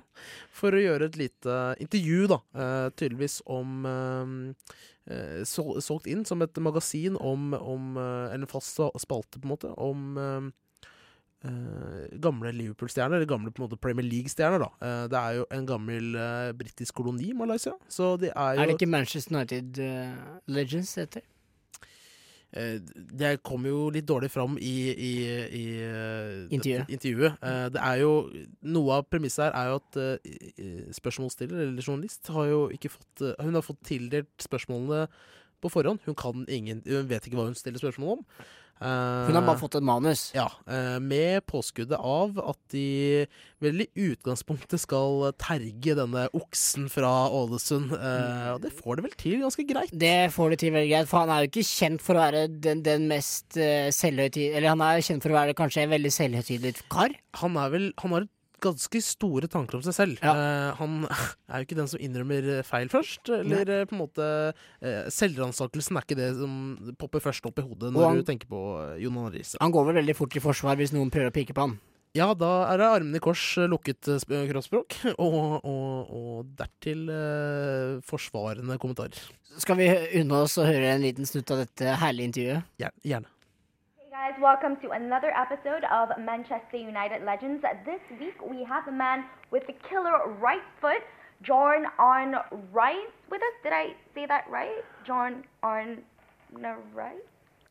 for 0.56 0.74
å 0.74 0.80
gjøre 0.80 1.10
et 1.10 1.18
lite 1.20 1.56
intervju, 1.82 2.26
da, 2.30 2.38
eh, 2.56 2.88
tydeligvis 3.26 3.42
om 3.46 3.86
eh, 3.86 5.14
eh, 5.14 5.44
Solgt 5.44 6.06
inn 6.06 6.24
som 6.24 6.42
et 6.42 6.58
magasin 6.58 7.16
om, 7.16 7.54
om 7.54 7.96
eh, 7.96 8.34
en 8.34 8.46
fast 8.46 8.80
spalte, 8.98 9.40
på 9.40 9.46
en 9.46 9.52
måte, 9.54 9.72
om 9.76 10.18
eh, 10.18 10.50
eh, 11.44 12.18
gamle 12.18 12.52
Liverpool-stjerner, 12.52 13.16
eller 13.16 13.26
gamle 13.26 13.50
på 13.50 13.62
en 13.62 13.68
måte 13.68 13.80
Premier 13.80 14.06
League-stjerner. 14.06 14.58
da. 14.58 15.06
Det 15.08 15.18
er 15.18 15.38
jo 15.40 15.46
en 15.50 15.66
gammel 15.66 16.16
uh, 16.16 16.52
britisk 16.52 16.94
koloni, 16.94 17.32
Malaysia. 17.32 17.72
Så 17.88 18.16
det 18.16 18.32
er 18.34 18.54
jo 18.54 18.62
Er 18.62 18.66
det 18.66 18.80
ikke 18.80 18.90
Manchester 18.90 19.36
United 19.36 19.78
uh, 19.78 20.38
Legends 20.46 20.94
det 20.94 21.08
heter? 21.08 21.26
Eh, 22.52 22.78
Det 23.18 23.42
kom 23.42 23.64
jo 23.66 23.88
litt 23.90 24.06
dårlig 24.06 24.30
fram 24.30 24.56
i, 24.58 24.74
i, 24.92 25.12
i 25.50 25.64
eh, 25.82 26.46
Intervjuet. 26.54 26.88
intervjuet. 26.88 27.38
Eh, 27.42 27.68
Det 27.74 27.80
er 27.82 27.96
jo 28.00 28.12
Noe 28.62 28.98
av 29.00 29.08
premisset 29.10 29.48
her 29.52 29.56
er 29.58 29.72
jo 29.72 29.80
at 29.80 29.98
spørsmålsstiller, 30.96 31.66
eller 31.66 31.82
journalist, 31.82 32.26
har 32.32 32.46
jo 32.50 32.60
ikke 32.74 32.90
fått 32.92 33.24
Hun 33.42 33.54
har 33.58 33.62
fått 33.66 33.82
tildelt 33.88 34.30
spørsmålene 34.42 35.06
på 35.62 35.70
forhånd. 35.72 36.00
Hun 36.06 36.14
kan 36.14 36.44
ingen 36.48 36.82
Hun 36.86 37.08
vet 37.08 37.26
ikke 37.26 37.36
hva 37.38 37.48
hun 37.48 37.54
stiller 37.58 37.78
spørsmål 37.82 38.18
om. 38.18 38.24
Hun 38.78 39.32
har 39.32 39.44
bare 39.46 39.56
fått 39.56 39.78
et 39.78 39.82
manus. 39.86 40.32
Ja, 40.36 40.50
eh, 40.68 40.98
med 41.00 41.46
påskuddet 41.48 41.96
av 41.96 42.36
at 42.42 42.58
de 42.74 43.26
vel 43.64 43.80
i 43.86 43.88
utgangspunktet 43.96 44.82
skal 44.82 45.32
terge 45.40 45.94
denne 45.96 46.26
oksen 46.36 46.90
fra 46.92 47.30
Ålesund. 47.32 47.94
eh, 47.96 48.50
Og 48.52 48.60
det 48.66 48.72
får 48.76 48.96
de 48.96 49.06
vel 49.06 49.16
til 49.16 49.40
ganske 49.40 49.64
greit. 49.66 49.90
Det 49.96 50.30
får 50.34 50.50
de 50.50 50.56
til 50.56 50.72
veldig 50.76 50.90
greit, 50.92 51.08
for 51.08 51.24
han 51.24 51.30
er 51.32 51.46
jo 51.46 51.50
ikke 51.54 51.64
kjent 51.72 52.04
for 52.04 52.14
å 52.18 52.24
være 52.26 52.44
den, 52.60 52.82
den 52.82 53.08
mest 53.08 53.56
selvhøytidelige 53.56 54.56
Eller 54.56 54.68
han 54.74 54.80
er 54.84 55.00
kjent 55.00 55.22
for 55.24 55.32
å 55.32 55.38
være 55.40 55.56
kanskje 55.56 55.86
en 55.86 55.94
veldig 55.96 56.12
selvhøytidelig 56.12 56.82
kar. 56.92 57.16
Han 57.40 57.56
er 57.56 57.70
vel 57.72 57.92
Han 58.02 58.12
har 58.12 58.28
ganske 58.64 59.00
store 59.04 59.48
tanker 59.52 59.78
om 59.78 59.82
seg 59.84 59.94
selv. 59.96 60.22
Eh, 60.24 60.70
han 60.78 60.94
er 61.50 61.60
jo 61.62 61.66
ikke 61.66 61.78
den 61.78 61.90
som 61.92 62.00
innrømmer 62.02 62.48
eh, 62.58 62.62
feil 62.66 62.88
først. 62.92 63.28
Eller 63.40 63.64
Nei. 63.68 63.80
på 63.90 63.96
en 63.96 64.02
måte 64.02 64.28
uh, 64.54 65.10
Selvransakelsen 65.12 65.98
er 66.00 66.06
ikke 66.06 66.18
det 66.18 66.30
som 66.38 66.54
popper 67.00 67.22
først 67.24 67.46
opp 67.50 67.58
i 67.60 67.66
hodet 67.66 67.92
når 67.94 68.08
han- 68.10 68.22
du 68.22 68.26
tenker 68.28 68.48
på 68.50 68.62
eh, 68.82 68.96
Jon 69.04 69.18
Arne 69.20 69.34
Riise. 69.36 69.60
Han 69.60 69.74
går 69.74 69.90
vel 69.90 70.00
veldig 70.02 70.16
fort 70.16 70.36
i 70.38 70.42
forsvar 70.44 70.78
hvis 70.80 70.94
noen 70.96 71.12
prøver 71.12 71.32
å 71.32 71.36
pike 71.36 71.54
på 71.56 71.66
han. 71.68 71.76
Ja, 72.16 72.30
da 72.32 72.48
er 72.72 72.78
det 72.80 72.86
armene 72.88 73.18
i 73.20 73.20
kors, 73.20 73.42
eh, 73.60 73.66
lukket 73.68 74.08
eh, 74.08 74.46
kroppsspråk, 74.48 74.94
og, 75.20 75.40
og, 75.68 76.14
og 76.16 76.52
dertil 76.56 77.02
eh, 77.12 77.98
forsvarende 78.08 78.78
kommentarer. 78.80 79.20
Skal 79.60 79.76
vi 79.80 79.86
unne 80.20 80.42
oss 80.46 80.56
å 80.60 80.64
høre 80.68 80.94
en 80.94 81.04
liten 81.04 81.28
snutt 81.28 81.50
av 81.52 81.60
dette 81.64 81.92
herlige 82.00 82.30
intervjuet? 82.32 82.72
Gjerne. 83.04 83.28
Guys, 84.16 84.32
welcome 84.40 84.76
to 84.80 84.92
another 84.92 85.30
episode 85.36 85.84
of 85.92 86.08
Manchester 86.18 86.78
United 86.78 87.22
Legends. 87.24 87.62
This 87.84 88.00
week 88.18 88.34
we 88.48 88.64
have 88.64 88.86
the 88.86 88.92
man 88.92 89.24
with 89.50 89.66
the 89.66 89.74
killer 89.90 90.32
right 90.40 90.62
foot, 90.80 91.02
Jorn 91.44 91.82
Arn 91.98 92.34
Rice, 92.72 92.96
with 93.30 93.42
us. 93.42 93.54
Did 93.62 93.74
I 93.74 93.88
say 94.14 94.24
that 94.26 94.44
right? 94.50 94.82
Jorn 95.06 95.42
Arn 95.62 95.98
Rice? 96.94 97.12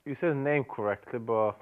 You 0.06 0.16
said 0.22 0.32
the 0.32 0.36
name 0.36 0.66
correctly, 0.66 1.18
but 1.18 1.54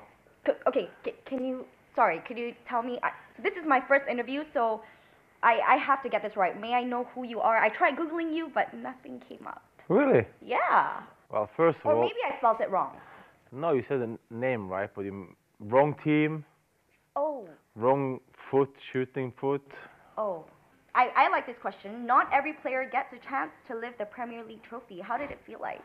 Okay, 0.67 0.89
can 1.26 1.46
you? 1.46 1.63
Sorry, 1.96 2.22
could 2.28 2.38
you 2.38 2.54
tell 2.67 2.84
me? 2.84 3.00
I, 3.04 3.12
this 3.41 3.54
is 3.54 3.65
my 3.65 3.80
first 3.88 4.10
interview, 4.12 4.41
so 4.54 4.82
I, 5.43 5.60
I 5.65 5.78
have 5.78 6.04
to 6.04 6.10
get 6.10 6.24
this 6.24 6.36
right. 6.36 6.60
May 6.60 6.74
I 6.74 6.84
know 6.84 7.08
who 7.15 7.24
you 7.24 7.39
are? 7.39 7.58
I 7.58 7.69
tried 7.69 7.96
googling 7.96 8.36
you, 8.36 8.52
but 8.54 8.74
nothing 8.74 9.22
came 9.30 9.48
up. 9.48 9.63
really? 9.88 10.26
Yeah, 10.46 11.04
Well, 11.32 11.50
first 11.56 11.78
of 11.80 11.86
or 11.86 11.93
all, 11.96 12.02
maybe 12.02 12.19
I 12.30 12.38
spelled 12.39 12.60
it 12.60 12.69
wrong. 12.69 12.98
No, 13.54 13.74
you 13.74 13.84
said 13.88 14.02
the 14.02 14.18
name 14.36 14.68
right, 14.68 14.89
but 14.96 15.06
you 15.06 15.28
wrong 15.60 15.96
team, 16.04 16.44
Oh, 17.16 17.48
wrong 17.76 18.20
foot, 18.50 18.70
shooting 18.92 19.32
foot. 19.39 19.62
oh. 20.18 20.46
I, 20.96 21.10
I 21.16 21.30
like 21.30 21.48
this 21.48 21.56
question. 21.60 22.06
Not 22.06 22.30
every 22.32 22.54
player 22.54 22.88
gets 22.88 23.12
a 23.13 23.28
chance 23.28 23.50
to 23.68 23.76
lift 23.76 23.98
the 23.98 24.06
Premier 24.06 24.44
League 24.44 24.62
trophy. 24.62 25.00
How 25.02 25.18
did 25.18 25.32
it 25.32 25.39
feel 25.44 25.58
like? 25.60 25.82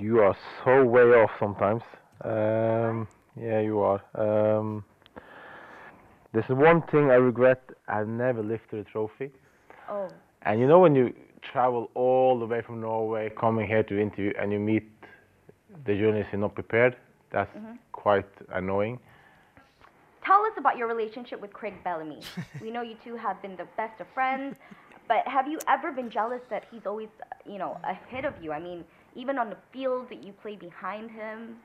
You 0.00 0.18
are 0.18 0.36
so 0.64 0.84
way 0.84 1.02
off 1.02 1.30
sometimes. 1.38 1.82
Um, 2.24 3.06
yeah, 3.40 3.60
you 3.60 3.78
are. 3.78 4.02
Um, 4.16 4.84
there's 6.32 6.48
one 6.48 6.82
thing 6.90 7.12
I 7.12 7.14
regret. 7.14 7.62
I've 7.86 8.08
never 8.08 8.42
lifted 8.42 8.80
a 8.80 8.84
trophy. 8.90 9.30
Oh. 9.88 10.08
And 10.42 10.58
you 10.58 10.66
know 10.66 10.80
when 10.80 10.96
you 10.96 11.14
travel 11.52 11.90
all 11.94 12.38
the 12.40 12.46
way 12.46 12.62
from 12.62 12.80
Norway, 12.80 13.30
coming 13.38 13.68
here 13.68 13.84
to 13.84 13.96
interview, 13.96 14.32
and 14.40 14.50
you 14.50 14.58
meet 14.58 14.93
the 15.84 15.94
journalists 15.96 16.32
you're 16.32 16.40
not 16.40 16.54
prepared, 16.54 16.96
that's 17.30 17.50
Mhm. 17.56 17.78
quite 17.92 18.30
annoying. 18.50 18.98
Tell 20.22 20.44
us 20.46 20.56
about 20.56 20.76
your 20.78 20.88
relationship 20.88 21.40
with 21.40 21.52
Craig 21.52 21.74
Bellamy. 21.84 22.20
we 22.60 22.70
know 22.70 22.82
you 22.82 22.96
two 23.04 23.16
have 23.16 23.40
been 23.42 23.56
the 23.56 23.66
best 23.76 24.00
of 24.00 24.06
friends, 24.14 24.56
but 25.08 25.26
have 25.28 25.46
you 25.46 25.58
ever 25.68 25.92
been 25.92 26.08
jealous 26.08 26.42
that 26.48 26.64
he's 26.70 26.86
always, 26.86 27.08
you 27.44 27.58
know, 27.58 27.78
ahead 27.84 28.24
of 28.24 28.32
you? 28.42 28.52
I 28.52 28.58
mean, 28.60 28.84
even 29.14 29.38
on 29.38 29.50
the 29.50 29.56
field, 29.72 30.08
that 30.08 30.22
you 30.24 30.32
play 30.32 30.56
behind 30.56 31.10
him. 31.10 31.60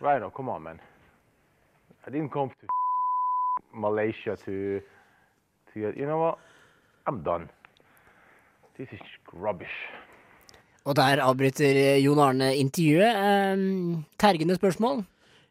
Right 0.00 0.20
now, 0.20 0.30
come 0.30 0.48
on, 0.48 0.62
man. 0.62 0.80
I 2.06 2.10
didn't 2.10 2.30
come 2.30 2.50
to 2.50 2.66
Malaysia 3.72 4.36
to 4.44 4.80
to. 5.72 5.92
You 5.96 6.06
know 6.06 6.18
what? 6.18 6.38
I'm 7.06 7.22
done. 7.22 7.48
This 8.78 8.88
is 8.96 9.04
rubbish. 9.34 9.74
Og 10.84 10.96
der 10.98 11.20
avbryter 11.22 11.76
Jon 12.02 12.18
Arne 12.18 12.52
intervjuet. 12.58 13.12
Um, 13.54 14.04
tergende 14.18 14.56
spørsmål. 14.58 15.04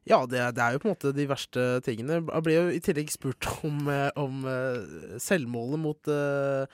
Ja, 0.09 0.23
det, 0.25 0.39
er- 0.41 0.51
det 0.51 0.63
er 0.65 0.71
jo 0.75 0.81
på 0.81 0.89
en 0.89 0.95
måte 0.95 1.11
de 1.15 1.27
verste 1.29 1.65
tingene. 1.85 2.17
Jeg 2.25 2.43
ble 2.43 2.55
jo 2.57 2.63
i 2.73 2.79
tillegg 2.83 3.11
spurt 3.13 3.45
om, 3.63 3.83
eh, 3.93 4.09
om 4.17 4.41
eh, 4.49 5.15
selvmålet 5.21 5.79
mot 5.79 6.09
uh, 6.09 6.65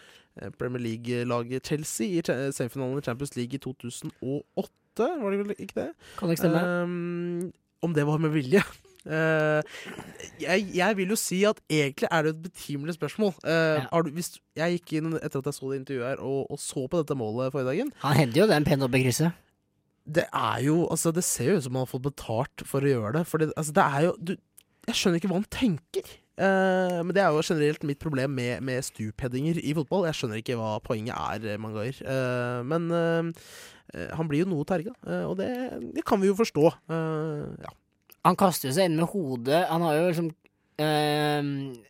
Premier 0.57 0.81
League-laget 0.85 1.67
Chelsea 1.67 2.17
i 2.17 2.23
semifinalen 2.55 3.01
i 3.01 3.05
Champions 3.05 3.35
League 3.35 3.59
i 3.59 3.61
2008, 3.61 5.09
var 5.21 5.29
det 5.35 5.39
vel 5.43 5.53
ikke 5.59 5.75
det? 5.81 5.89
Kan 6.17 6.29
det 6.31 6.37
ikke 6.37 6.45
stemme. 6.47 6.63
Um, 6.87 7.51
om 7.83 7.93
det 7.93 8.07
var 8.07 8.17
med 8.23 8.31
vilje. 8.33 8.63
Eh, 9.07 9.61
jeg, 10.41 10.67
jeg 10.75 10.97
vil 10.99 11.13
jo 11.13 11.17
si 11.19 11.39
at 11.47 11.59
egentlig 11.71 12.09
er 12.11 12.27
det 12.27 12.33
et 12.35 12.43
betimelig 12.49 12.97
spørsmål. 12.97 13.33
Eh, 13.47 13.87
har 13.87 14.05
du, 14.05 14.11
hvis, 14.15 14.35
jeg 14.57 14.77
gikk 14.77 14.97
inn 14.99 15.17
etter 15.21 15.39
at 15.41 15.49
jeg 15.49 15.57
så 15.57 15.71
det 15.71 15.81
intervjuet 15.81 16.09
her, 16.11 16.23
og, 16.23 16.51
og 16.51 16.61
så 16.61 16.85
på 16.87 17.01
dette 17.01 17.17
målet 17.17 17.53
forrige 17.55 17.71
dagen. 17.71 17.91
Han 18.03 18.19
henter 18.19 18.43
jo 18.43 18.49
den 18.51 18.67
pent 18.67 18.87
opp 18.87 18.97
i 18.97 19.03
krysset. 19.05 19.43
Det 20.07 20.23
er 20.31 20.61
jo 20.63 20.85
Altså, 20.87 21.11
det 21.11 21.25
ser 21.27 21.51
jo 21.51 21.57
ut 21.57 21.65
som 21.65 21.75
han 21.75 21.83
har 21.83 21.91
fått 21.91 22.05
betalt 22.05 22.63
for 22.67 22.83
å 22.83 22.93
gjøre 22.93 23.17
det. 23.17 23.25
For 23.27 23.43
det, 23.43 23.51
altså, 23.59 23.75
det 23.75 23.83
er 23.83 24.07
jo 24.07 24.15
du, 24.29 24.37
Jeg 24.87 24.99
skjønner 24.99 25.21
ikke 25.21 25.31
hva 25.31 25.41
han 25.41 25.51
tenker. 25.51 26.13
Uh, 26.37 27.01
men 27.01 27.15
det 27.17 27.23
er 27.23 27.33
jo 27.33 27.41
generelt 27.41 27.81
mitt 27.89 27.97
problem 27.97 28.35
med, 28.37 28.61
med 28.61 28.85
stupheadinger 28.85 29.57
i 29.57 29.73
fotball. 29.73 30.05
Jeg 30.05 30.19
skjønner 30.19 30.43
ikke 30.43 30.57
hva 30.59 30.75
poenget 30.85 31.17
er 31.17 31.57
mange 31.57 31.81
ganger. 31.81 32.01
Uh, 32.05 32.59
men 32.69 32.85
uh, 32.93 33.49
han 34.13 34.29
blir 34.29 34.43
jo 34.43 34.51
noe 34.51 34.67
terga, 34.67 34.91
og 35.25 35.37
det, 35.39 35.49
det 35.95 36.03
kan 36.05 36.19
vi 36.21 36.27
jo 36.27 36.35
forstå. 36.37 36.63
Ja. 36.91 37.71
Han 38.25 38.35
kaster 38.39 38.73
seg 38.75 38.89
inn 38.89 38.97
med 38.97 39.09
hodet. 39.11 39.65
Han 39.69 39.81
har 39.85 39.99
jo 39.99 40.07
liksom 40.09 40.31
eh, 40.81 41.83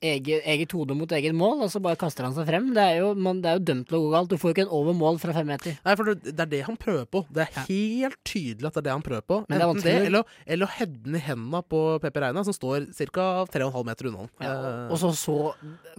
eget, 0.00 0.42
eget 0.48 0.72
hode 0.72 0.94
mot 0.96 1.12
eget 1.12 1.34
mål, 1.36 1.60
og 1.66 1.70
så 1.72 1.80
bare 1.82 1.98
kaster 2.00 2.24
han 2.24 2.34
seg 2.36 2.48
frem. 2.48 2.70
Det 2.76 2.82
er 2.82 3.00
jo, 3.02 3.10
man, 3.14 3.42
det 3.44 3.50
er 3.50 3.58
jo 3.58 3.64
dømt 3.70 3.88
til 3.90 3.98
å 3.98 4.02
gå 4.06 4.10
galt. 4.14 4.30
Du 4.32 4.40
får 4.40 4.50
jo 4.50 4.54
ikke 4.56 4.64
en 4.66 4.74
over 4.80 4.96
mål 4.96 5.20
fra 5.22 5.34
fem 5.36 5.48
meter. 5.50 5.76
Nei, 5.84 5.94
for 5.98 6.10
det, 6.10 6.32
det 6.32 6.44
er 6.46 6.52
det 6.54 6.62
han 6.66 6.78
prøver 6.80 7.06
på. 7.12 7.24
Det 7.28 7.44
er 7.46 7.66
helt 7.68 8.18
tydelig 8.26 8.70
at 8.70 8.78
det 8.78 8.82
er 8.82 8.88
det 8.88 8.96
han 8.96 9.06
prøver 9.06 9.26
på. 9.28 9.40
Men 9.50 9.60
Enten 9.66 9.82
det, 9.84 9.94
det 10.00 10.10
eller, 10.10 10.36
eller 10.46 10.68
å 10.68 10.74
heade 10.78 11.00
den 11.04 11.18
i 11.20 11.24
hendene 11.24 11.62
på 11.76 11.82
Pepe 12.02 12.24
Reina, 12.24 12.44
som 12.48 12.56
står 12.56 12.88
ca. 13.12 13.28
3,5 13.52 13.90
meter 13.90 14.10
unna 14.10 14.24
han. 14.24 14.32
Ja, 14.40 14.54
Og 14.88 15.00
så 15.02 15.12
så 15.20 15.38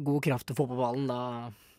god 0.01 0.23
kraft 0.25 0.53
å 0.53 0.57
få 0.57 0.67
på 0.69 0.79
ballen, 0.79 1.05
da. 1.11 1.21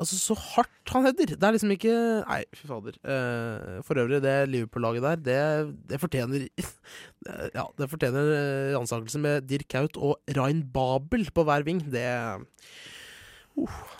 Altså, 0.03 0.19
så 0.19 0.35
hardt 0.35 0.91
han 0.91 1.05
header. 1.07 1.37
Det 1.38 1.47
er 1.47 1.55
liksom 1.55 1.71
ikke 1.77 1.93
Nei, 2.27 2.41
fy 2.59 2.67
fader. 2.67 2.97
Uh, 3.07 3.79
for 3.87 4.01
øvrig, 4.03 4.19
det 4.25 4.35
Liverpool-laget 4.51 5.05
der, 5.05 5.21
det, 5.29 5.75
det 5.93 6.01
fortjener 6.03 6.49
Ja, 7.59 7.69
det 7.79 7.91
fortjener 7.93 8.33
ransakelse 8.75 9.21
med 9.23 9.47
Dirk 9.47 9.77
Haut 9.79 9.97
og 9.97 10.19
Rain 10.37 10.65
Babel 10.75 11.29
på 11.31 11.47
hver 11.47 11.62
ving. 11.69 11.85
Det 11.93 12.03
uh, 12.03 12.43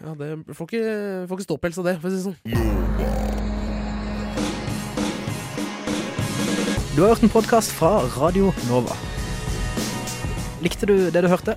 Ja, 0.03 0.17
det 0.19 0.57
får 0.57 0.67
ikke, 0.67 0.85
får 1.29 1.38
ikke 1.38 1.47
ståpels 1.47 1.79
av 1.79 1.87
det, 1.87 1.99
for 2.03 2.09
å 2.09 2.12
si 2.12 2.19
det 2.19 2.27
sånn. 2.27 2.41
Du 6.93 7.01
har 7.01 7.15
hørt 7.15 7.23
en 7.25 7.33
podkast 7.33 7.73
fra 7.79 8.03
Radio 8.19 8.51
Nova. 8.67 8.99
Likte 10.65 10.91
du 10.91 10.97
det 11.15 11.23
du 11.25 11.31
hørte? 11.31 11.57